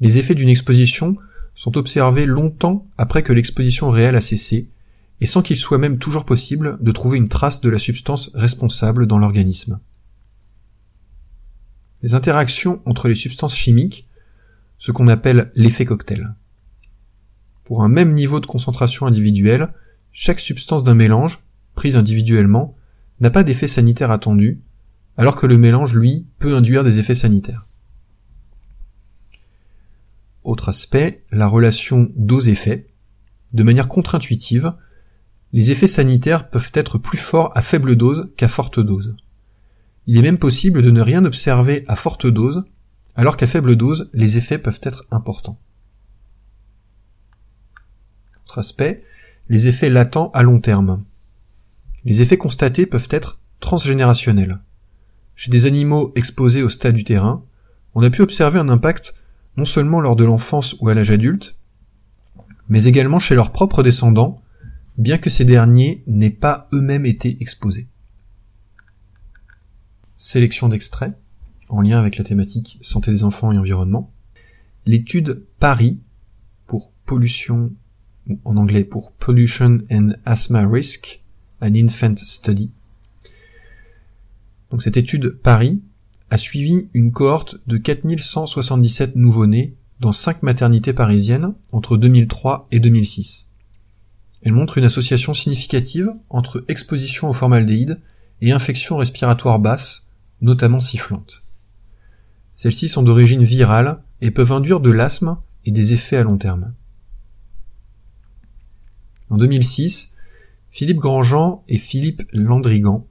Les 0.00 0.18
effets 0.18 0.34
d'une 0.34 0.48
exposition 0.48 1.16
sont 1.54 1.76
observés 1.76 2.26
longtemps 2.26 2.86
après 2.98 3.22
que 3.22 3.32
l'exposition 3.32 3.88
réelle 3.90 4.16
a 4.16 4.20
cessé, 4.20 4.68
et 5.20 5.26
sans 5.26 5.42
qu'il 5.42 5.56
soit 5.56 5.78
même 5.78 5.98
toujours 5.98 6.24
possible 6.24 6.78
de 6.80 6.92
trouver 6.92 7.16
une 7.16 7.28
trace 7.28 7.60
de 7.60 7.70
la 7.70 7.78
substance 7.78 8.30
responsable 8.34 9.06
dans 9.06 9.18
l'organisme. 9.18 9.78
Les 12.02 12.14
interactions 12.14 12.82
entre 12.84 13.08
les 13.08 13.14
substances 13.14 13.56
chimiques, 13.56 14.06
ce 14.78 14.92
qu'on 14.92 15.08
appelle 15.08 15.50
l'effet 15.54 15.84
cocktail. 15.84 16.34
Pour 17.64 17.82
un 17.82 17.88
même 17.88 18.14
niveau 18.14 18.40
de 18.40 18.46
concentration 18.46 19.06
individuelle, 19.06 19.72
chaque 20.12 20.40
substance 20.40 20.84
d'un 20.84 20.94
mélange, 20.94 21.42
prise 21.74 21.96
individuellement, 21.96 22.76
n'a 23.20 23.30
pas 23.30 23.44
d'effet 23.44 23.66
sanitaire 23.66 24.10
attendu, 24.10 24.60
alors 25.16 25.36
que 25.36 25.46
le 25.46 25.58
mélange, 25.58 25.94
lui, 25.94 26.26
peut 26.38 26.54
induire 26.54 26.84
des 26.84 26.98
effets 26.98 27.14
sanitaires. 27.14 27.66
Autre 30.42 30.68
aspect, 30.68 31.24
la 31.30 31.46
relation 31.46 32.10
dose-effet. 32.16 32.86
De 33.54 33.62
manière 33.62 33.88
contre-intuitive, 33.88 34.74
les 35.52 35.70
effets 35.70 35.86
sanitaires 35.86 36.50
peuvent 36.50 36.72
être 36.74 36.98
plus 36.98 37.16
forts 37.16 37.56
à 37.56 37.62
faible 37.62 37.96
dose 37.96 38.30
qu'à 38.36 38.48
forte 38.48 38.80
dose. 38.80 39.16
Il 40.06 40.18
est 40.18 40.22
même 40.22 40.38
possible 40.38 40.82
de 40.82 40.90
ne 40.90 41.00
rien 41.00 41.24
observer 41.24 41.84
à 41.88 41.96
forte 41.96 42.26
dose, 42.26 42.64
alors 43.16 43.36
qu'à 43.36 43.46
faible 43.46 43.76
dose, 43.76 44.10
les 44.12 44.38
effets 44.38 44.58
peuvent 44.58 44.80
être 44.82 45.06
importants. 45.10 45.58
Autre 48.44 48.58
aspect, 48.58 49.02
les 49.48 49.68
effets 49.68 49.90
latents 49.90 50.30
à 50.34 50.42
long 50.42 50.60
terme. 50.60 51.04
Les 52.04 52.20
effets 52.20 52.36
constatés 52.36 52.86
peuvent 52.86 53.08
être 53.10 53.38
transgénérationnels. 53.60 54.60
Chez 55.36 55.50
des 55.50 55.66
animaux 55.66 56.12
exposés 56.14 56.62
au 56.62 56.68
stade 56.68 56.94
du 56.94 57.04
terrain, 57.04 57.44
on 57.94 58.02
a 58.02 58.10
pu 58.10 58.22
observer 58.22 58.58
un 58.58 58.68
impact 58.68 59.14
non 59.56 59.64
seulement 59.64 60.00
lors 60.00 60.16
de 60.16 60.24
l'enfance 60.24 60.76
ou 60.80 60.88
à 60.88 60.94
l'âge 60.94 61.10
adulte, 61.10 61.56
mais 62.68 62.84
également 62.84 63.18
chez 63.18 63.34
leurs 63.34 63.52
propres 63.52 63.82
descendants, 63.82 64.42
bien 64.98 65.18
que 65.18 65.30
ces 65.30 65.44
derniers 65.44 66.02
n'aient 66.06 66.30
pas 66.30 66.68
eux-mêmes 66.72 67.06
été 67.06 67.36
exposés. 67.40 67.88
Sélection 70.16 70.68
d'extraits, 70.68 71.14
en 71.68 71.80
lien 71.80 71.98
avec 71.98 72.16
la 72.16 72.24
thématique 72.24 72.78
santé 72.82 73.10
des 73.10 73.24
enfants 73.24 73.52
et 73.52 73.58
environnement. 73.58 74.12
L'étude 74.86 75.44
PARI, 75.58 75.98
pour 76.66 76.90
pollution 77.06 77.72
en 78.44 78.56
anglais 78.56 78.84
pour 78.84 79.12
Pollution 79.12 79.80
and 79.90 80.10
Asthma 80.24 80.66
Risk, 80.66 81.22
an 81.60 81.74
Infant 81.74 82.16
Study. 82.16 82.70
Donc 84.70 84.82
cette 84.82 84.96
étude 84.96 85.38
Paris 85.42 85.82
a 86.30 86.38
suivi 86.38 86.88
une 86.94 87.12
cohorte 87.12 87.56
de 87.66 87.76
4177 87.76 89.16
nouveau-nés 89.16 89.74
dans 90.00 90.12
5 90.12 90.42
maternités 90.42 90.92
parisiennes 90.92 91.54
entre 91.70 91.96
2003 91.96 92.66
et 92.72 92.80
2006. 92.80 93.46
Elle 94.42 94.52
montre 94.52 94.78
une 94.78 94.84
association 94.84 95.32
significative 95.32 96.10
entre 96.28 96.64
exposition 96.68 97.30
au 97.30 97.32
formaldéhyde 97.32 98.00
et 98.40 98.52
infections 98.52 98.96
respiratoires 98.96 99.58
basses, 99.58 100.10
notamment 100.40 100.80
sifflantes. 100.80 101.43
Celles-ci 102.54 102.88
sont 102.88 103.02
d'origine 103.02 103.42
virale 103.42 104.00
et 104.20 104.30
peuvent 104.30 104.52
induire 104.52 104.80
de 104.80 104.90
l'asthme 104.90 105.36
et 105.64 105.70
des 105.70 105.92
effets 105.92 106.16
à 106.16 106.22
long 106.22 106.38
terme. 106.38 106.72
En 109.30 109.36
2006, 109.36 110.14
Philippe 110.70 110.98
Grandjean 110.98 111.62
et 111.68 111.78
Philippe 111.78 112.22
Landrigan, 112.32 113.06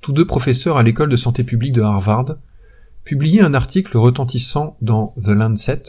tous 0.00 0.12
deux 0.12 0.26
professeurs 0.26 0.76
à 0.76 0.82
l'école 0.82 1.08
de 1.08 1.16
santé 1.16 1.44
publique 1.44 1.72
de 1.72 1.82
Harvard, 1.82 2.36
publiaient 3.04 3.42
un 3.42 3.54
article 3.54 3.96
retentissant 3.98 4.76
dans 4.80 5.14
The 5.22 5.28
Lancet 5.28 5.82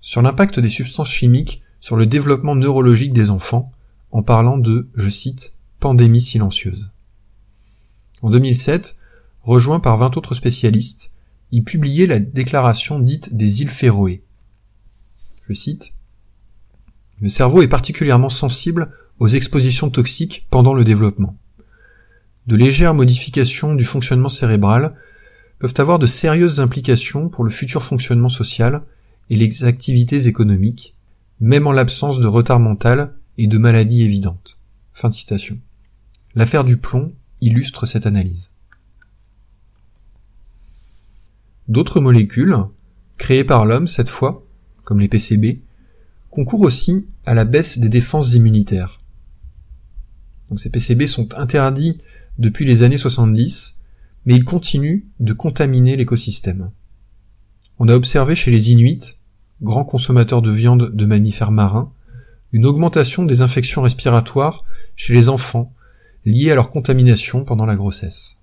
sur 0.00 0.20
l'impact 0.22 0.58
des 0.58 0.68
substances 0.68 1.10
chimiques 1.10 1.62
sur 1.80 1.96
le 1.96 2.06
développement 2.06 2.56
neurologique 2.56 3.12
des 3.12 3.30
enfants 3.30 3.72
en 4.10 4.22
parlant 4.22 4.58
de, 4.58 4.88
je 4.94 5.10
cite, 5.10 5.54
pandémie 5.80 6.20
silencieuse. 6.20 6.90
En 8.22 8.30
2007, 8.30 8.96
rejoint 9.42 9.80
par 9.80 9.98
20 9.98 10.16
autres 10.16 10.34
spécialistes, 10.34 11.13
il 11.54 11.62
publiait 11.62 12.06
la 12.06 12.18
déclaration 12.18 12.98
dite 12.98 13.36
des 13.36 13.62
îles 13.62 13.68
Féroé. 13.68 14.24
Je 15.48 15.54
cite, 15.54 15.94
le 17.20 17.28
cerveau 17.28 17.62
est 17.62 17.68
particulièrement 17.68 18.28
sensible 18.28 18.90
aux 19.20 19.28
expositions 19.28 19.88
toxiques 19.88 20.48
pendant 20.50 20.74
le 20.74 20.82
développement. 20.82 21.36
De 22.48 22.56
légères 22.56 22.92
modifications 22.92 23.76
du 23.76 23.84
fonctionnement 23.84 24.28
cérébral 24.28 24.96
peuvent 25.60 25.74
avoir 25.78 26.00
de 26.00 26.08
sérieuses 26.08 26.58
implications 26.58 27.28
pour 27.28 27.44
le 27.44 27.50
futur 27.50 27.84
fonctionnement 27.84 28.28
social 28.28 28.82
et 29.30 29.36
les 29.36 29.62
activités 29.62 30.26
économiques, 30.26 30.96
même 31.38 31.68
en 31.68 31.72
l'absence 31.72 32.18
de 32.18 32.26
retard 32.26 32.58
mental 32.58 33.14
et 33.38 33.46
de 33.46 33.58
maladies 33.58 34.02
évidentes. 34.02 34.58
Fin 34.92 35.12
citation. 35.12 35.60
L'affaire 36.34 36.64
du 36.64 36.78
plomb 36.78 37.12
illustre 37.40 37.86
cette 37.86 38.06
analyse. 38.06 38.50
D'autres 41.68 42.00
molécules, 42.00 42.56
créées 43.16 43.44
par 43.44 43.64
l'homme 43.64 43.86
cette 43.86 44.08
fois, 44.08 44.44
comme 44.84 45.00
les 45.00 45.08
PCB, 45.08 45.60
concourt 46.30 46.60
aussi 46.60 47.06
à 47.26 47.34
la 47.34 47.44
baisse 47.44 47.78
des 47.78 47.88
défenses 47.88 48.34
immunitaires. 48.34 49.00
Donc 50.48 50.60
ces 50.60 50.70
PCB 50.70 51.06
sont 51.06 51.32
interdits 51.34 51.98
depuis 52.38 52.64
les 52.64 52.82
années 52.82 52.98
70, 52.98 53.76
mais 54.26 54.34
ils 54.34 54.44
continuent 54.44 55.04
de 55.20 55.32
contaminer 55.32 55.96
l'écosystème. 55.96 56.70
On 57.78 57.88
a 57.88 57.94
observé 57.94 58.34
chez 58.34 58.50
les 58.50 58.70
Inuits, 58.70 59.16
grands 59.62 59.84
consommateurs 59.84 60.42
de 60.42 60.50
viande 60.50 60.90
de 60.94 61.06
mammifères 61.06 61.50
marins, 61.50 61.92
une 62.52 62.66
augmentation 62.66 63.24
des 63.24 63.42
infections 63.42 63.82
respiratoires 63.82 64.64
chez 64.96 65.14
les 65.14 65.28
enfants 65.28 65.72
liées 66.24 66.50
à 66.50 66.54
leur 66.54 66.70
contamination 66.70 67.44
pendant 67.44 67.66
la 67.66 67.76
grossesse. 67.76 68.38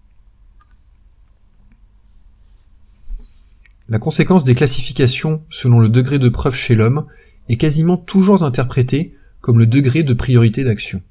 La 3.90 4.00
conséquence 4.00 4.44
des 4.44 4.56
classifications 4.56 5.44
selon 5.50 5.80
le 5.80 5.90
degré 5.90 6.20
de 6.20 6.30
preuve 6.30 6.56
chez 6.56 6.76
l'homme 6.76 7.06
est 7.50 7.58
quasiment 7.58 7.98
toujours 7.98 8.44
interprété 8.44 9.16
comme 9.42 9.60
le 9.60 9.66
degré 9.66 10.04
de 10.04 10.14
priorité 10.14 10.64
d'action. 10.64 11.02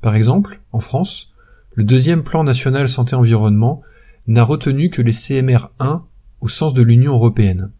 Par 0.00 0.14
exemple, 0.14 0.60
en 0.72 0.80
France, 0.80 1.32
le 1.72 1.84
deuxième 1.84 2.22
plan 2.22 2.44
national 2.44 2.88
santé-environnement 2.88 3.82
n'a 4.26 4.44
retenu 4.44 4.90
que 4.90 5.02
les 5.02 5.12
CMR1 5.12 6.02
au 6.40 6.48
sens 6.48 6.74
de 6.74 6.82
l'Union 6.82 7.14
européenne. 7.14 7.70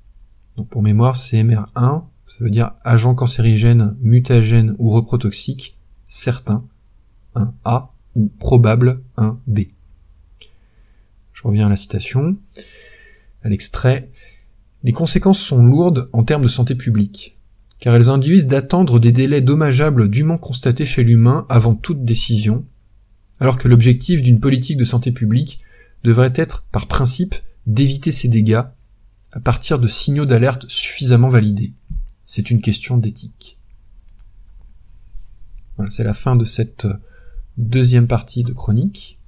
Donc 0.57 0.69
pour 0.69 0.83
mémoire, 0.83 1.17
CMR1, 1.17 2.05
ça 2.27 2.37
veut 2.41 2.51
dire 2.51 2.73
agent 2.83 3.15
cancérigène, 3.15 3.97
mutagène 4.01 4.75
ou 4.79 4.91
reprotoxique, 4.91 5.77
certain, 6.09 6.65
1A 7.37 7.89
ou 8.15 8.31
probable, 8.39 9.01
1B. 9.19 9.71
Je 11.33 11.43
reviens 11.43 11.67
à 11.67 11.71
la 11.71 11.77
citation, 11.77 12.37
à 13.45 13.49
l'extrait. 13.49 14.11
Les 14.83 14.93
conséquences 14.93 15.41
sont 15.41 15.65
lourdes 15.65 16.09
en 16.13 16.25
termes 16.25 16.43
de 16.43 16.49
santé 16.49 16.75
publique 16.75 17.35
car 17.85 17.95
elles 17.95 18.09
induisent 18.09 18.47
d'attendre 18.47 18.99
des 18.99 19.13
délais 19.13 19.43
dommageables 19.43 20.09
dûment 20.09 20.39
constatés 20.39 20.87
chez 20.87 21.05
l'humain 21.05 21.45
avant 21.51 21.75
toute 21.75 22.03
décision, 22.03 22.65
alors 23.41 23.59
que 23.59 23.69
l'objectif 23.69 24.23
d'une 24.23 24.41
politique 24.41 24.79
de 24.79 24.87
santé 24.87 25.13
publique 25.13 25.61
devrait 26.03 26.33
être, 26.35 26.65
par 26.73 26.87
principe, 26.87 27.35
d'éviter 27.67 28.11
ces 28.11 28.29
dégâts 28.29 28.63
à 29.33 29.41
partir 29.41 29.79
de 29.79 29.87
signaux 29.87 30.25
d'alerte 30.25 30.65
suffisamment 30.69 31.29
validés. 31.29 31.75
C'est 32.25 32.51
une 32.51 32.63
question 32.63 32.97
d'éthique. 32.97 33.59
Voilà, 35.77 35.91
c'est 35.91 36.05
la 36.05 36.15
fin 36.15 36.37
de 36.37 36.47
cette 36.47 36.87
deuxième 37.59 38.07
partie 38.07 38.45
de 38.45 38.53
chronique. 38.53 39.19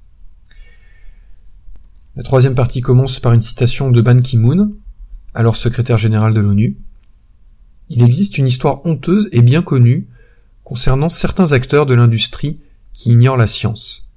La 2.16 2.22
troisième 2.22 2.54
partie 2.54 2.80
commence 2.80 3.20
par 3.20 3.34
une 3.34 3.42
citation 3.42 3.90
de 3.90 4.00
Ban 4.00 4.22
Ki-moon, 4.22 4.74
alors 5.34 5.54
secrétaire 5.54 5.98
général 5.98 6.32
de 6.32 6.40
l'ONU, 6.40 6.78
il 7.90 8.02
existe 8.02 8.38
une 8.38 8.46
histoire 8.46 8.84
honteuse 8.86 9.28
et 9.32 9.42
bien 9.42 9.60
connue 9.60 10.08
concernant 10.64 11.10
certains 11.10 11.52
acteurs 11.52 11.84
de 11.84 11.92
l'industrie 11.92 12.58
qui 12.94 13.10
ignorent 13.10 13.36
la 13.36 13.46
science, 13.46 14.08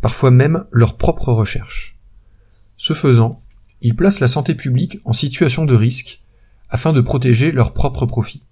parfois 0.00 0.32
même 0.32 0.64
leurs 0.72 0.96
propres 0.96 1.32
recherches. 1.32 1.96
Ce 2.76 2.92
faisant, 2.92 3.40
ils 3.82 3.94
placent 3.94 4.18
la 4.18 4.28
santé 4.28 4.56
publique 4.56 4.98
en 5.04 5.12
situation 5.12 5.64
de 5.64 5.76
risque 5.76 6.22
afin 6.70 6.92
de 6.92 7.00
protéger 7.00 7.52
leur 7.52 7.72
propre 7.72 8.04
profit. 8.04 8.42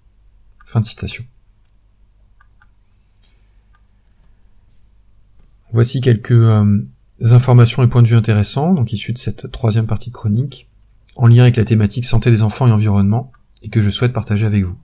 Fin 0.65 0.79
de 0.79 0.85
citation. 0.85 1.25
Voici 5.73 5.99
quelques 5.99 6.31
euh, 6.31 6.85
informations 7.31 7.83
et 7.83 7.87
points 7.87 8.01
de 8.01 8.07
vue 8.09 8.17
intéressants, 8.17 8.73
donc 8.73 8.91
issus 8.91 9.13
de 9.13 9.17
cette 9.17 9.49
troisième 9.49 9.87
partie 9.87 10.09
de 10.09 10.15
chronique, 10.15 10.69
en 11.15 11.27
lien 11.27 11.43
avec 11.43 11.55
la 11.55 11.63
thématique 11.63 12.03
santé 12.03 12.29
des 12.29 12.41
enfants 12.41 12.67
et 12.67 12.71
environnement, 12.71 13.31
et 13.61 13.69
que 13.69 13.81
je 13.81 13.89
souhaite 13.89 14.11
partager 14.11 14.45
avec 14.45 14.65
vous. 14.65 14.75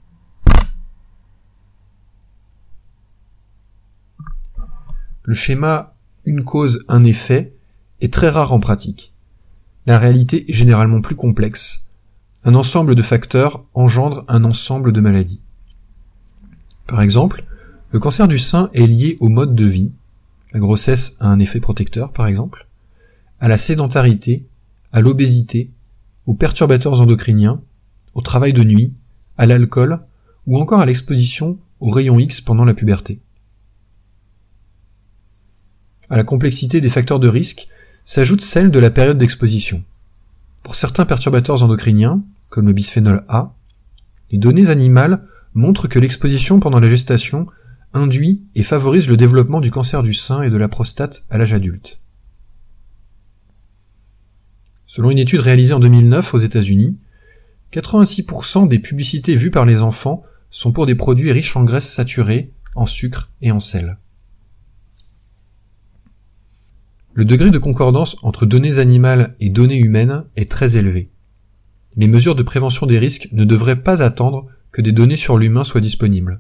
Le 5.24 5.34
schéma 5.34 5.96
une 6.26 6.44
cause, 6.44 6.86
un 6.88 7.04
effet 7.04 7.54
est 8.02 8.14
très 8.14 8.30
rare 8.30 8.54
en 8.54 8.60
pratique. 8.60 9.14
La 9.86 10.00
réalité 10.00 10.50
est 10.50 10.54
généralement 10.54 11.02
plus 11.02 11.16
complexe. 11.16 11.86
Un 12.46 12.56
ensemble 12.56 12.96
de 12.96 13.02
facteurs 13.02 13.66
engendre 13.74 14.24
un 14.28 14.44
ensemble 14.44 14.92
de 14.92 15.02
maladies. 15.02 15.42
Par 16.88 17.02
exemple, 17.02 17.44
le 17.92 18.00
cancer 18.00 18.28
du 18.28 18.40
sein 18.40 18.70
est 18.74 18.88
lié 18.88 19.18
au 19.20 19.30
mode 19.30 19.56
de 19.56 19.66
vie, 19.66 19.92
la 20.52 20.60
grossesse 20.60 21.16
a 21.20 21.28
un 21.28 21.40
effet 21.40 21.60
protecteur 21.60 22.12
par 22.12 22.28
exemple, 22.28 22.68
à 23.40 23.48
la 23.48 23.58
sédentarité, 23.58 24.46
à 24.92 25.02
l'obésité, 25.02 25.72
aux 26.26 26.34
perturbateurs 26.34 27.02
endocriniens, 27.02 27.62
au 28.14 28.22
travail 28.22 28.54
de 28.54 28.64
nuit, 28.64 28.94
à 29.38 29.46
l'alcool 29.46 30.00
ou 30.46 30.58
encore 30.58 30.82
à 30.82 30.86
l'exposition 30.86 31.58
aux 31.80 31.92
rayons 31.92 32.20
X 32.20 32.42
pendant 32.42 32.66
la 32.66 32.74
puberté. 32.74 33.20
À 36.10 36.18
la 36.18 36.24
complexité 36.24 36.82
des 36.82 36.90
facteurs 36.90 37.20
de 37.20 37.28
risque 37.28 37.68
s'ajoute 38.04 38.42
celle 38.42 38.72
de 38.72 38.80
la 38.80 38.90
période 38.90 39.18
d'exposition. 39.18 39.84
Pour 40.64 40.76
certains 40.76 41.06
perturbateurs 41.06 41.64
endocriniens, 41.64 42.22
comme 42.50 42.68
le 42.68 42.74
bisphénol 42.74 43.24
A, 43.28 43.54
les 44.32 44.40
données 44.40 44.70
animales 44.70 45.24
montrent 45.54 45.88
que 45.88 46.00
l'exposition 46.00 46.60
pendant 46.60 46.80
la 46.80 46.90
gestation 46.90 47.48
induit 47.94 48.42
et 48.56 48.64
favorise 48.64 49.08
le 49.08 49.18
développement 49.18 49.62
du 49.62 49.72
cancer 49.72 50.04
du 50.04 50.14
sein 50.14 50.42
et 50.42 50.50
de 50.50 50.58
la 50.58 50.68
prostate 50.68 51.26
à 51.30 51.38
l'âge 51.38 51.54
adulte. 51.54 52.02
Selon 54.86 55.12
une 55.12 55.20
étude 55.20 55.40
réalisée 55.40 55.74
en 55.74 55.80
2009 55.80 56.34
aux 56.34 56.40
États-Unis, 56.40 56.98
86% 57.74 58.68
des 58.68 58.80
publicités 58.80 59.36
vues 59.36 59.52
par 59.52 59.66
les 59.66 59.84
enfants 59.84 60.24
sont 60.50 60.72
pour 60.72 60.86
des 60.86 60.96
produits 60.96 61.32
riches 61.32 61.56
en 61.56 61.64
graisses 61.64 61.92
saturées, 61.92 62.52
en 62.76 62.86
sucre 62.86 63.30
et 63.42 63.52
en 63.52 63.60
sel. 63.60 63.98
Le 67.14 67.26
degré 67.26 67.52
de 67.52 67.58
concordance 67.58 68.16
entre 68.22 68.46
données 68.46 68.78
animales 68.78 69.36
et 69.40 69.50
données 69.50 69.78
humaines 69.78 70.26
est 70.36 70.50
très 70.50 70.78
élevé. 70.78 71.12
Les 71.96 72.08
mesures 72.08 72.36
de 72.36 72.44
prévention 72.44 72.86
des 72.86 72.98
risques 72.98 73.30
ne 73.32 73.46
devraient 73.46 73.84
pas 73.84 74.02
attendre 74.02 74.48
que 74.72 74.82
des 74.82 74.92
données 74.92 75.16
sur 75.16 75.38
l'humain 75.38 75.64
soient 75.64 75.82
disponibles. 75.82 76.40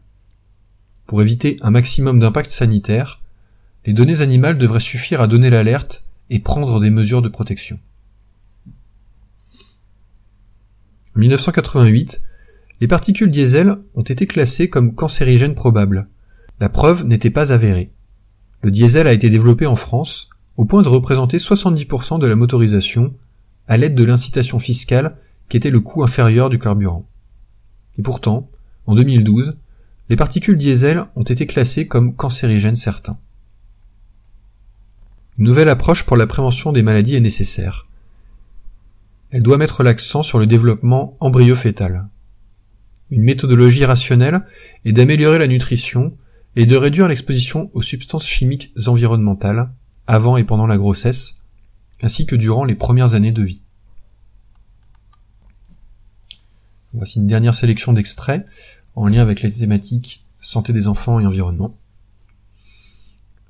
Pour 1.09 1.23
éviter 1.23 1.57
un 1.61 1.71
maximum 1.71 2.19
d'impact 2.19 2.51
sanitaire, 2.51 3.19
les 3.83 3.93
données 3.93 4.21
animales 4.21 4.59
devraient 4.59 4.79
suffire 4.79 5.21
à 5.21 5.25
donner 5.25 5.49
l'alerte 5.49 6.03
et 6.29 6.37
prendre 6.37 6.79
des 6.79 6.91
mesures 6.91 7.23
de 7.23 7.29
protection. 7.29 7.79
En 11.15 11.19
1988, 11.19 12.21
les 12.79 12.87
particules 12.87 13.31
diesel 13.31 13.77
ont 13.95 14.03
été 14.03 14.27
classées 14.27 14.69
comme 14.69 14.93
cancérigènes 14.93 15.55
probables. 15.55 16.07
La 16.59 16.69
preuve 16.69 17.03
n'était 17.05 17.31
pas 17.31 17.51
avérée. 17.51 17.89
Le 18.61 18.69
diesel 18.69 19.07
a 19.07 19.13
été 19.13 19.31
développé 19.31 19.65
en 19.65 19.75
France 19.75 20.29
au 20.57 20.65
point 20.65 20.83
de 20.83 20.89
représenter 20.89 21.37
70% 21.37 22.19
de 22.19 22.27
la 22.27 22.35
motorisation 22.35 23.15
à 23.67 23.77
l'aide 23.77 23.95
de 23.95 24.03
l'incitation 24.03 24.59
fiscale 24.59 25.17
qui 25.49 25.57
était 25.57 25.71
le 25.71 25.79
coût 25.79 26.03
inférieur 26.03 26.51
du 26.51 26.59
carburant. 26.59 27.07
Et 27.97 28.03
pourtant, 28.03 28.47
en 28.85 28.93
2012, 28.93 29.57
les 30.09 30.15
particules 30.15 30.57
diesel 30.57 31.03
ont 31.15 31.23
été 31.23 31.45
classées 31.45 31.87
comme 31.87 32.15
cancérigènes 32.15 32.75
certains. 32.75 33.17
Une 35.37 35.45
nouvelle 35.45 35.69
approche 35.69 36.03
pour 36.03 36.17
la 36.17 36.27
prévention 36.27 36.71
des 36.71 36.83
maladies 36.83 37.15
est 37.15 37.21
nécessaire. 37.21 37.87
Elle 39.31 39.43
doit 39.43 39.57
mettre 39.57 39.83
l'accent 39.83 40.23
sur 40.23 40.39
le 40.39 40.47
développement 40.47 41.15
embryo-fœtal. 41.19 42.07
Une 43.11 43.23
méthodologie 43.23 43.85
rationnelle 43.85 44.41
est 44.85 44.91
d'améliorer 44.91 45.37
la 45.37 45.47
nutrition 45.47 46.17
et 46.55 46.65
de 46.65 46.75
réduire 46.75 47.07
l'exposition 47.07 47.69
aux 47.73 47.83
substances 47.83 48.25
chimiques 48.25 48.73
environnementales 48.87 49.71
avant 50.07 50.37
et 50.37 50.43
pendant 50.43 50.67
la 50.67 50.77
grossesse, 50.77 51.35
ainsi 52.01 52.25
que 52.25 52.35
durant 52.35 52.65
les 52.65 52.75
premières 52.75 53.13
années 53.13 53.31
de 53.31 53.43
vie. 53.43 53.63
Voici 56.93 57.19
une 57.19 57.27
dernière 57.27 57.53
sélection 57.53 57.93
d'extraits 57.93 58.45
en 58.99 59.07
lien 59.07 59.21
avec 59.21 59.41
les 59.41 59.51
thématiques 59.51 60.25
santé 60.41 60.73
des 60.73 60.89
enfants 60.89 61.21
et 61.21 61.25
environnement. 61.25 61.77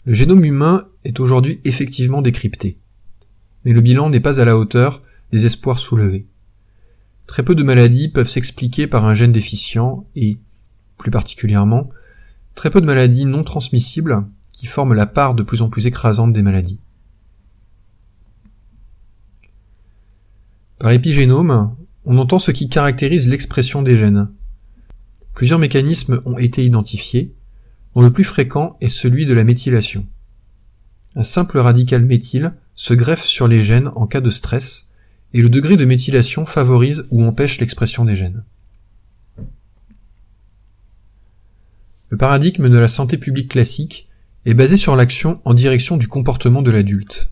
Le 0.05 0.13
génome 0.13 0.45
humain 0.45 0.87
est 1.05 1.19
aujourd'hui 1.19 1.59
effectivement 1.65 2.21
décrypté, 2.21 2.77
mais 3.65 3.73
le 3.73 3.81
bilan 3.81 4.11
n'est 4.11 4.19
pas 4.19 4.39
à 4.39 4.45
la 4.45 4.55
hauteur 4.55 5.01
des 5.31 5.47
espoirs 5.47 5.79
soulevés. 5.79 6.27
Très 7.25 7.41
peu 7.41 7.55
de 7.55 7.63
maladies 7.63 8.09
peuvent 8.09 8.29
s'expliquer 8.29 8.85
par 8.85 9.05
un 9.05 9.15
gène 9.15 9.31
déficient 9.31 10.05
et, 10.15 10.37
plus 10.99 11.09
particulièrement, 11.09 11.89
très 12.53 12.69
peu 12.69 12.79
de 12.79 12.85
maladies 12.85 13.25
non 13.25 13.43
transmissibles 13.43 14.27
qui 14.53 14.67
forment 14.67 14.93
la 14.93 15.07
part 15.07 15.33
de 15.33 15.41
plus 15.41 15.63
en 15.63 15.69
plus 15.69 15.87
écrasante 15.87 16.31
des 16.31 16.43
maladies. 16.43 16.79
Par 20.77 20.91
épigénome, 20.91 21.75
on 22.05 22.19
entend 22.19 22.37
ce 22.37 22.51
qui 22.51 22.69
caractérise 22.69 23.27
l'expression 23.27 23.81
des 23.81 23.97
gènes. 23.97 24.29
Plusieurs 25.39 25.57
mécanismes 25.57 26.21
ont 26.25 26.37
été 26.37 26.65
identifiés, 26.65 27.33
dont 27.95 28.01
le 28.01 28.11
plus 28.11 28.25
fréquent 28.25 28.75
est 28.81 28.89
celui 28.89 29.25
de 29.25 29.31
la 29.31 29.45
méthylation. 29.45 30.05
Un 31.15 31.23
simple 31.23 31.59
radical 31.59 32.03
méthyle 32.03 32.55
se 32.75 32.93
greffe 32.93 33.23
sur 33.23 33.47
les 33.47 33.61
gènes 33.61 33.87
en 33.95 34.05
cas 34.05 34.19
de 34.19 34.31
stress, 34.31 34.89
et 35.33 35.41
le 35.41 35.47
degré 35.47 35.77
de 35.77 35.85
méthylation 35.85 36.45
favorise 36.45 37.05
ou 37.09 37.23
empêche 37.23 37.57
l'expression 37.61 38.03
des 38.03 38.17
gènes. 38.17 38.43
Le 42.09 42.17
paradigme 42.17 42.67
de 42.67 42.77
la 42.77 42.89
santé 42.89 43.17
publique 43.17 43.51
classique 43.51 44.09
est 44.45 44.53
basé 44.53 44.75
sur 44.75 44.97
l'action 44.97 45.39
en 45.45 45.53
direction 45.53 45.95
du 45.95 46.09
comportement 46.09 46.61
de 46.61 46.71
l'adulte. 46.71 47.31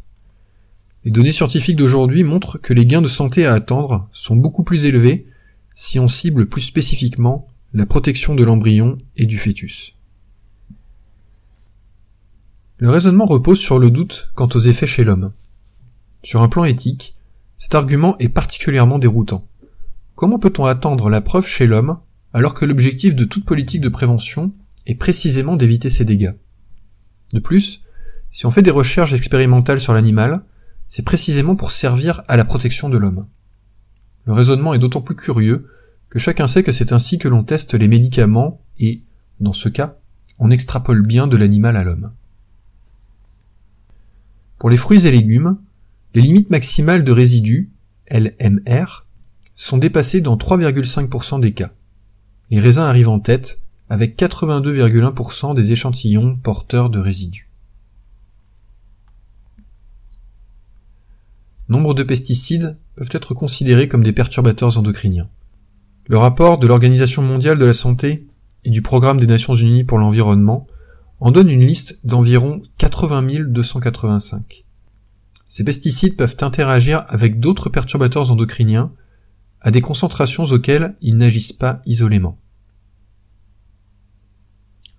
Les 1.04 1.12
données 1.12 1.34
scientifiques 1.34 1.76
d'aujourd'hui 1.76 2.24
montrent 2.24 2.58
que 2.58 2.74
les 2.74 2.86
gains 2.86 3.02
de 3.02 3.10
santé 3.10 3.46
à 3.46 3.54
attendre 3.54 4.08
sont 4.14 4.38
beaucoup 4.38 4.64
plus 4.64 4.86
élevés 4.86 5.28
si 5.76 6.00
on 6.00 6.08
cible 6.08 6.48
plus 6.48 6.62
spécifiquement 6.62 7.50
la 7.74 7.86
protection 7.86 8.34
de 8.34 8.44
l'embryon 8.44 8.98
et 9.18 9.26
du 9.26 9.38
fœtus. 9.38 9.94
Le 12.78 12.90
raisonnement 12.90 13.26
repose 13.26 13.60
sur 13.60 13.80
le 13.80 13.92
doute 13.92 14.32
quant 14.36 14.48
aux 14.54 14.60
effets 14.60 14.88
chez 14.88 15.04
l'homme. 15.04 15.34
Sur 16.24 16.42
un 16.42 16.48
plan 16.48 16.64
éthique, 16.64 17.16
cet 17.58 17.76
argument 17.76 18.18
est 18.20 18.30
particulièrement 18.30 19.00
déroutant. 19.00 19.48
Comment 20.16 20.40
peut-on 20.40 20.66
attendre 20.66 21.10
la 21.10 21.22
preuve 21.22 21.48
chez 21.48 21.66
l'homme 21.66 22.00
alors 22.34 22.54
que 22.54 22.66
l'objectif 22.66 23.16
de 23.16 23.26
toute 23.26 23.46
politique 23.46 23.82
de 23.82 23.90
prévention 23.90 24.54
est 24.86 24.96
précisément 24.96 25.56
d'éviter 25.56 25.90
ces 25.90 26.06
dégâts? 26.06 26.34
De 27.34 27.40
plus, 27.40 27.82
si 28.32 28.46
on 28.46 28.52
fait 28.52 28.62
des 28.62 28.72
recherches 28.72 29.14
expérimentales 29.14 29.82
sur 29.82 29.94
l'animal, 29.94 30.44
c'est 30.88 31.04
précisément 31.04 31.56
pour 31.56 31.72
servir 31.72 32.24
à 32.28 32.38
la 32.38 32.46
protection 32.46 32.90
de 32.90 32.98
l'homme. 32.98 33.28
Le 34.26 34.34
raisonnement 34.34 34.74
est 34.74 34.80
d'autant 34.80 35.02
plus 35.02 35.16
curieux 35.16 35.68
que 36.10 36.20
chacun 36.20 36.48
sait 36.48 36.64
que 36.64 36.72
c'est 36.72 36.94
ainsi 36.94 37.18
que 37.18 37.28
l'on 37.28 37.44
teste 37.44 37.74
les 37.74 37.88
médicaments 37.88 38.62
et, 38.80 39.02
dans 39.40 39.54
ce 39.54 39.70
cas, 39.70 39.98
on 40.40 40.52
extrapole 40.52 41.02
bien 41.02 41.28
de 41.28 41.38
l'animal 41.38 41.78
à 41.78 41.84
l'homme. 41.84 42.12
Pour 44.58 44.70
les 44.70 44.78
fruits 44.78 45.06
et 45.06 45.12
légumes, 45.12 45.58
les 46.14 46.22
limites 46.22 46.50
maximales 46.50 47.04
de 47.04 47.12
résidus, 47.12 47.70
LMR, 48.10 49.06
sont 49.56 49.78
dépassées 49.78 50.22
dans 50.22 50.38
3,5% 50.38 51.40
des 51.40 51.52
cas. 51.52 51.72
Les 52.50 52.60
raisins 52.60 52.84
arrivent 52.84 53.10
en 53.10 53.20
tête 53.20 53.60
avec 53.90 54.18
82,1% 54.18 55.56
des 55.56 55.72
échantillons 55.72 56.36
porteurs 56.38 56.90
de 56.90 57.00
résidus. 57.00 57.50
Nombre 61.70 61.94
de 61.94 62.04
pesticides 62.04 62.78
peuvent 62.96 63.10
être 63.12 63.34
considérés 63.34 63.88
comme 63.88 64.04
des 64.04 64.14
perturbateurs 64.14 64.78
endocriniens. 64.78 65.30
Le 66.10 66.18
rapport 66.18 66.58
de 66.58 66.68
l'Organisation 66.68 67.22
mondiale 67.22 67.60
de 67.60 67.66
la 67.66 67.74
santé 67.74 68.26
et 68.64 68.70
du 68.70 68.82
Programme 68.82 69.20
des 69.20 69.28
Nations 69.28 69.56
unies 69.56 69.84
pour 69.84 69.98
l'environnement 69.98 70.66
en 71.20 71.32
donne 71.32 71.50
une 71.50 71.66
liste 71.66 72.00
d'environ 72.06 72.62
80 72.78 73.44
285. 73.48 74.64
Ces 75.50 75.66
pesticides 75.66 76.16
peuvent 76.16 76.38
interagir 76.40 77.04
avec 77.10 77.42
d'autres 77.42 77.70
perturbateurs 77.70 78.32
endocriniens 78.32 78.94
à 79.60 79.70
des 79.70 79.82
concentrations 79.82 80.46
auxquelles 80.46 80.96
ils 81.02 81.18
n'agissent 81.18 81.52
pas 81.52 81.82
isolément. 81.86 82.40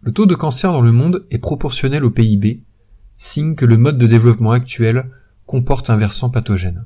Le 0.03 0.13
taux 0.13 0.27
de 0.27 0.35
cancer 0.35 0.73
dans 0.73 0.83
le 0.83 0.93
monde 0.93 1.27
est 1.31 1.39
proportionnel 1.39 2.05
au 2.05 2.11
PIB, 2.11 2.61
signe 3.17 3.55
que 3.55 3.65
le 3.65 3.79
mode 3.79 3.97
de 3.97 4.07
développement 4.07 4.51
actuel 4.51 5.11
comporte 5.47 5.89
un 5.89 5.97
versant 5.97 6.29
pathogène. 6.29 6.85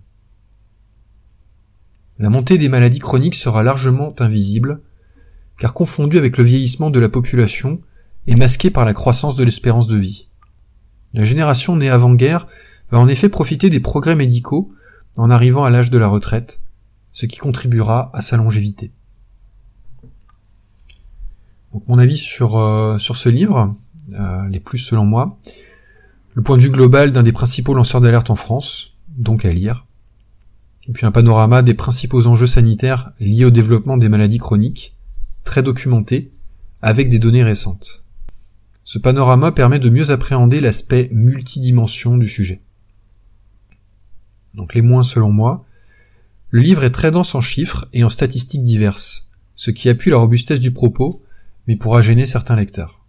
La 2.23 2.31
montée 2.31 2.57
des 2.57 2.69
maladies 2.69 3.01
chroniques 3.01 3.35
sera 3.35 3.65
largement 3.65 4.15
invisible, 4.21 4.81
car 5.59 5.75
confondue 5.75 6.19
avec 6.19 6.37
le 6.37 6.45
vieillissement 6.45 6.89
de 6.89 7.01
la 7.01 7.09
population 7.09 7.81
et 8.29 8.37
masquée 8.37 8.71
par 8.71 8.85
la 8.85 8.95
croissance 8.95 9.35
de 9.35 9.43
l'espérance 9.43 9.89
de 9.89 9.97
vie. 9.97 10.29
La 11.15 11.25
génération 11.25 11.75
née 11.75 11.91
avant-guerre 11.91 12.47
va 12.93 13.01
en 13.01 13.09
effet 13.09 13.29
profiter 13.29 13.71
des 13.71 13.81
progrès 13.81 14.15
médicaux 14.15 14.73
en 15.17 15.31
arrivant 15.31 15.65
à 15.65 15.71
l'âge 15.71 15.91
de 15.91 15.99
la 15.99 16.07
retraite, 16.07 16.61
ce 17.11 17.27
qui 17.27 17.39
contribuera 17.39 18.13
à 18.15 18.23
sa 18.23 18.37
longévité. 18.37 18.93
Mon 21.89 21.99
avis 21.99 22.19
sur, 22.19 22.57
euh, 22.57 22.99
sur 22.99 23.17
ce 23.17 23.31
livre, 23.31 23.75
euh, 24.13 24.49
les 24.49 24.61
plus 24.61 24.79
selon 24.79 25.05
moi, 25.05 25.41
le 26.35 26.43
point 26.43 26.57
de 26.57 26.63
vue 26.63 26.71
global 26.71 27.11
d'un 27.11 27.25
des 27.25 27.33
principaux 27.33 27.75
lanceurs 27.75 28.01
d'alerte 28.01 28.31
en 28.31 28.37
France, 28.37 28.95
donc 29.09 29.45
à 29.45 29.53
lire, 29.53 29.87
et 30.89 30.93
puis 30.93 31.07
un 31.07 31.13
panorama 31.13 31.63
des 31.63 31.75
principaux 31.75 32.27
enjeux 32.27 32.47
sanitaires 32.47 33.13
liés 33.21 33.45
au 33.45 33.51
développement 33.51 33.97
des 33.97 34.09
maladies 34.09 34.39
chroniques, 34.39 34.97
très 35.45 35.63
documenté, 35.63 36.33
avec 36.81 37.09
des 37.09 37.19
données 37.19 37.45
récentes. 37.45 38.05
Ce 38.85 38.99
panorama 38.99 39.53
permet 39.53 39.79
de 39.79 39.91
mieux 39.91 40.11
appréhender 40.11 40.61
l'aspect 40.61 41.09
multidimension 41.13 42.17
du 42.17 42.29
sujet. 42.29 42.63
Donc 44.55 44.75
les 44.75 44.83
moins 44.83 45.05
selon 45.05 45.31
moi, 45.31 45.65
le 46.51 46.61
livre 46.61 46.85
est 46.85 46.91
très 46.91 47.11
dense 47.11 47.35
en 47.35 47.41
chiffres 47.41 47.89
et 47.93 48.05
en 48.05 48.11
statistiques 48.11 48.65
diverses, 48.65 49.29
ce 49.55 49.71
qui 49.71 49.89
appuie 49.89 50.11
la 50.11 50.19
robustesse 50.19 50.61
du 50.61 50.73
propos, 50.73 51.23
mais 51.67 51.77
pourra 51.77 52.03
gêner 52.03 52.27
certains 52.27 52.57
lecteurs. 52.57 53.01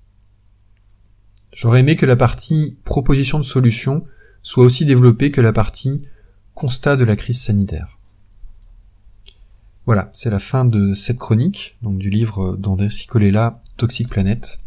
J'aurais 1.51 1.81
aimé 1.81 1.95
que 1.95 2.05
la 2.05 2.15
partie 2.15 2.77
proposition 2.85 3.39
de 3.39 3.43
solution 3.43 4.05
soit 4.43 4.63
aussi 4.63 4.85
développée 4.85 5.31
que 5.31 5.41
la 5.41 5.53
partie 5.53 6.01
constat 6.53 6.95
de 6.95 7.03
la 7.03 7.15
crise 7.15 7.41
sanitaire. 7.41 7.99
Voilà, 9.85 10.09
c'est 10.13 10.29
la 10.29 10.39
fin 10.39 10.63
de 10.63 10.93
cette 10.93 11.17
chronique, 11.17 11.75
donc 11.81 11.97
du 11.97 12.09
livre 12.09 12.55
d'André 12.55 12.89
Sicolella, 12.89 13.61
Toxic 13.75 14.07
Planet. 14.07 14.59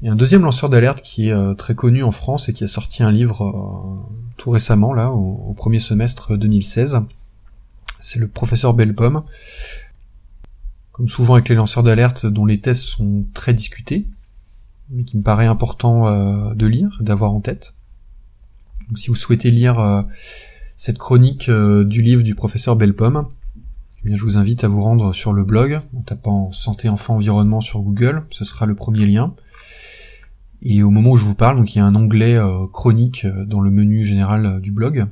Il 0.00 0.06
y 0.06 0.08
a 0.08 0.12
un 0.12 0.16
deuxième 0.16 0.42
lanceur 0.42 0.70
d'alerte 0.70 1.02
qui 1.02 1.28
est 1.28 1.32
euh, 1.32 1.52
très 1.52 1.74
connu 1.74 2.02
en 2.02 2.10
France 2.10 2.48
et 2.48 2.54
qui 2.54 2.64
a 2.64 2.68
sorti 2.68 3.02
un 3.02 3.10
livre 3.10 3.44
euh, 3.44 4.34
tout 4.38 4.50
récemment, 4.50 4.94
là, 4.94 5.10
au, 5.10 5.52
premier 5.52 5.80
semestre 5.80 6.36
2016. 6.36 7.00
C'est 7.98 8.18
le 8.18 8.28
professeur 8.28 8.72
Belpomme. 8.72 9.22
Comme 10.92 11.08
souvent 11.08 11.34
avec 11.34 11.50
les 11.50 11.54
lanceurs 11.54 11.82
d'alerte 11.82 12.24
dont 12.24 12.46
les 12.46 12.60
tests 12.60 12.84
sont 12.84 13.24
très 13.34 13.52
discutés, 13.52 14.06
mais 14.88 15.04
qui 15.04 15.18
me 15.18 15.22
paraît 15.22 15.46
important 15.46 16.06
euh, 16.06 16.54
de 16.54 16.66
lire, 16.66 16.98
d'avoir 17.00 17.32
en 17.32 17.40
tête. 17.40 17.74
Donc 18.88 18.98
si 18.98 19.08
vous 19.08 19.14
souhaitez 19.14 19.50
lire 19.50 20.04
cette 20.80 20.96
chronique 20.96 21.50
du 21.50 22.00
livre 22.00 22.22
du 22.22 22.34
professeur 22.34 22.74
Belpomme, 22.74 23.26
eh 24.06 24.16
je 24.16 24.22
vous 24.22 24.38
invite 24.38 24.64
à 24.64 24.68
vous 24.68 24.80
rendre 24.80 25.12
sur 25.12 25.34
le 25.34 25.44
blog 25.44 25.78
en 25.94 26.00
tapant 26.00 26.52
Santé 26.52 26.88
Enfant 26.88 27.16
Environnement 27.16 27.60
sur 27.60 27.82
Google, 27.82 28.24
ce 28.30 28.46
sera 28.46 28.64
le 28.64 28.74
premier 28.74 29.04
lien. 29.04 29.34
Et 30.62 30.82
au 30.82 30.88
moment 30.88 31.10
où 31.10 31.16
je 31.18 31.24
vous 31.26 31.34
parle, 31.34 31.58
donc 31.58 31.74
il 31.74 31.78
y 31.78 31.80
a 31.82 31.84
un 31.84 31.94
onglet 31.94 32.34
euh, 32.34 32.66
chronique 32.66 33.26
euh, 33.26 33.44
dans 33.44 33.60
le 33.60 33.70
menu 33.70 34.06
général 34.06 34.46
euh, 34.46 34.58
du 34.58 34.72
blog. 34.72 35.04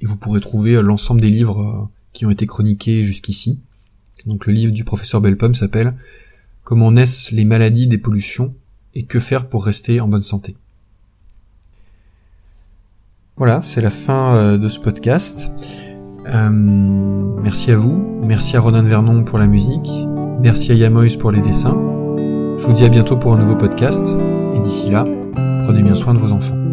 Et 0.00 0.06
vous 0.06 0.16
pourrez 0.16 0.40
trouver 0.40 0.80
l'ensemble 0.80 1.20
des 1.20 1.30
livres 1.30 1.90
qui 2.12 2.26
ont 2.26 2.30
été 2.30 2.46
chroniqués 2.46 3.02
jusqu'ici. 3.02 3.58
Donc 4.24 4.46
le 4.46 4.52
livre 4.52 4.72
du 4.72 4.84
professeur 4.84 5.20
Belpomme 5.20 5.56
s'appelle 5.56 5.96
Comment 6.62 6.92
naissent 6.92 7.32
les 7.32 7.44
maladies 7.44 7.88
des 7.88 7.98
pollutions 7.98 8.54
et 8.94 9.04
que 9.04 9.18
faire 9.18 9.48
pour 9.48 9.64
rester 9.64 10.00
en 10.00 10.06
bonne 10.06 10.22
santé? 10.22 10.56
Voilà, 13.36 13.60
c'est 13.60 13.82
la 13.82 13.90
fin 13.90 14.56
de 14.56 14.68
ce 14.70 14.78
podcast. 14.80 15.52
merci 16.24 17.70
à 17.70 17.76
vous, 17.76 18.02
merci 18.22 18.56
à 18.56 18.60
Ronan 18.60 18.82
Vernon 18.82 19.24
pour 19.24 19.38
la 19.38 19.46
musique, 19.46 19.90
merci 20.40 20.72
à 20.72 20.74
Yamois 20.74 21.18
pour 21.18 21.32
les 21.32 21.42
dessins. 21.42 21.76
Je 22.56 22.66
vous 22.66 22.72
dis 22.72 22.84
à 22.84 22.88
bientôt 22.88 23.18
pour 23.18 23.34
un 23.34 23.38
nouveau 23.38 23.56
podcast, 23.56 24.16
et 24.54 24.60
d'ici 24.60 24.90
là, 24.90 25.04
prenez 25.64 25.82
bien 25.82 25.94
soin 25.94 26.14
de 26.14 26.18
vos 26.18 26.32
enfants. 26.32 26.65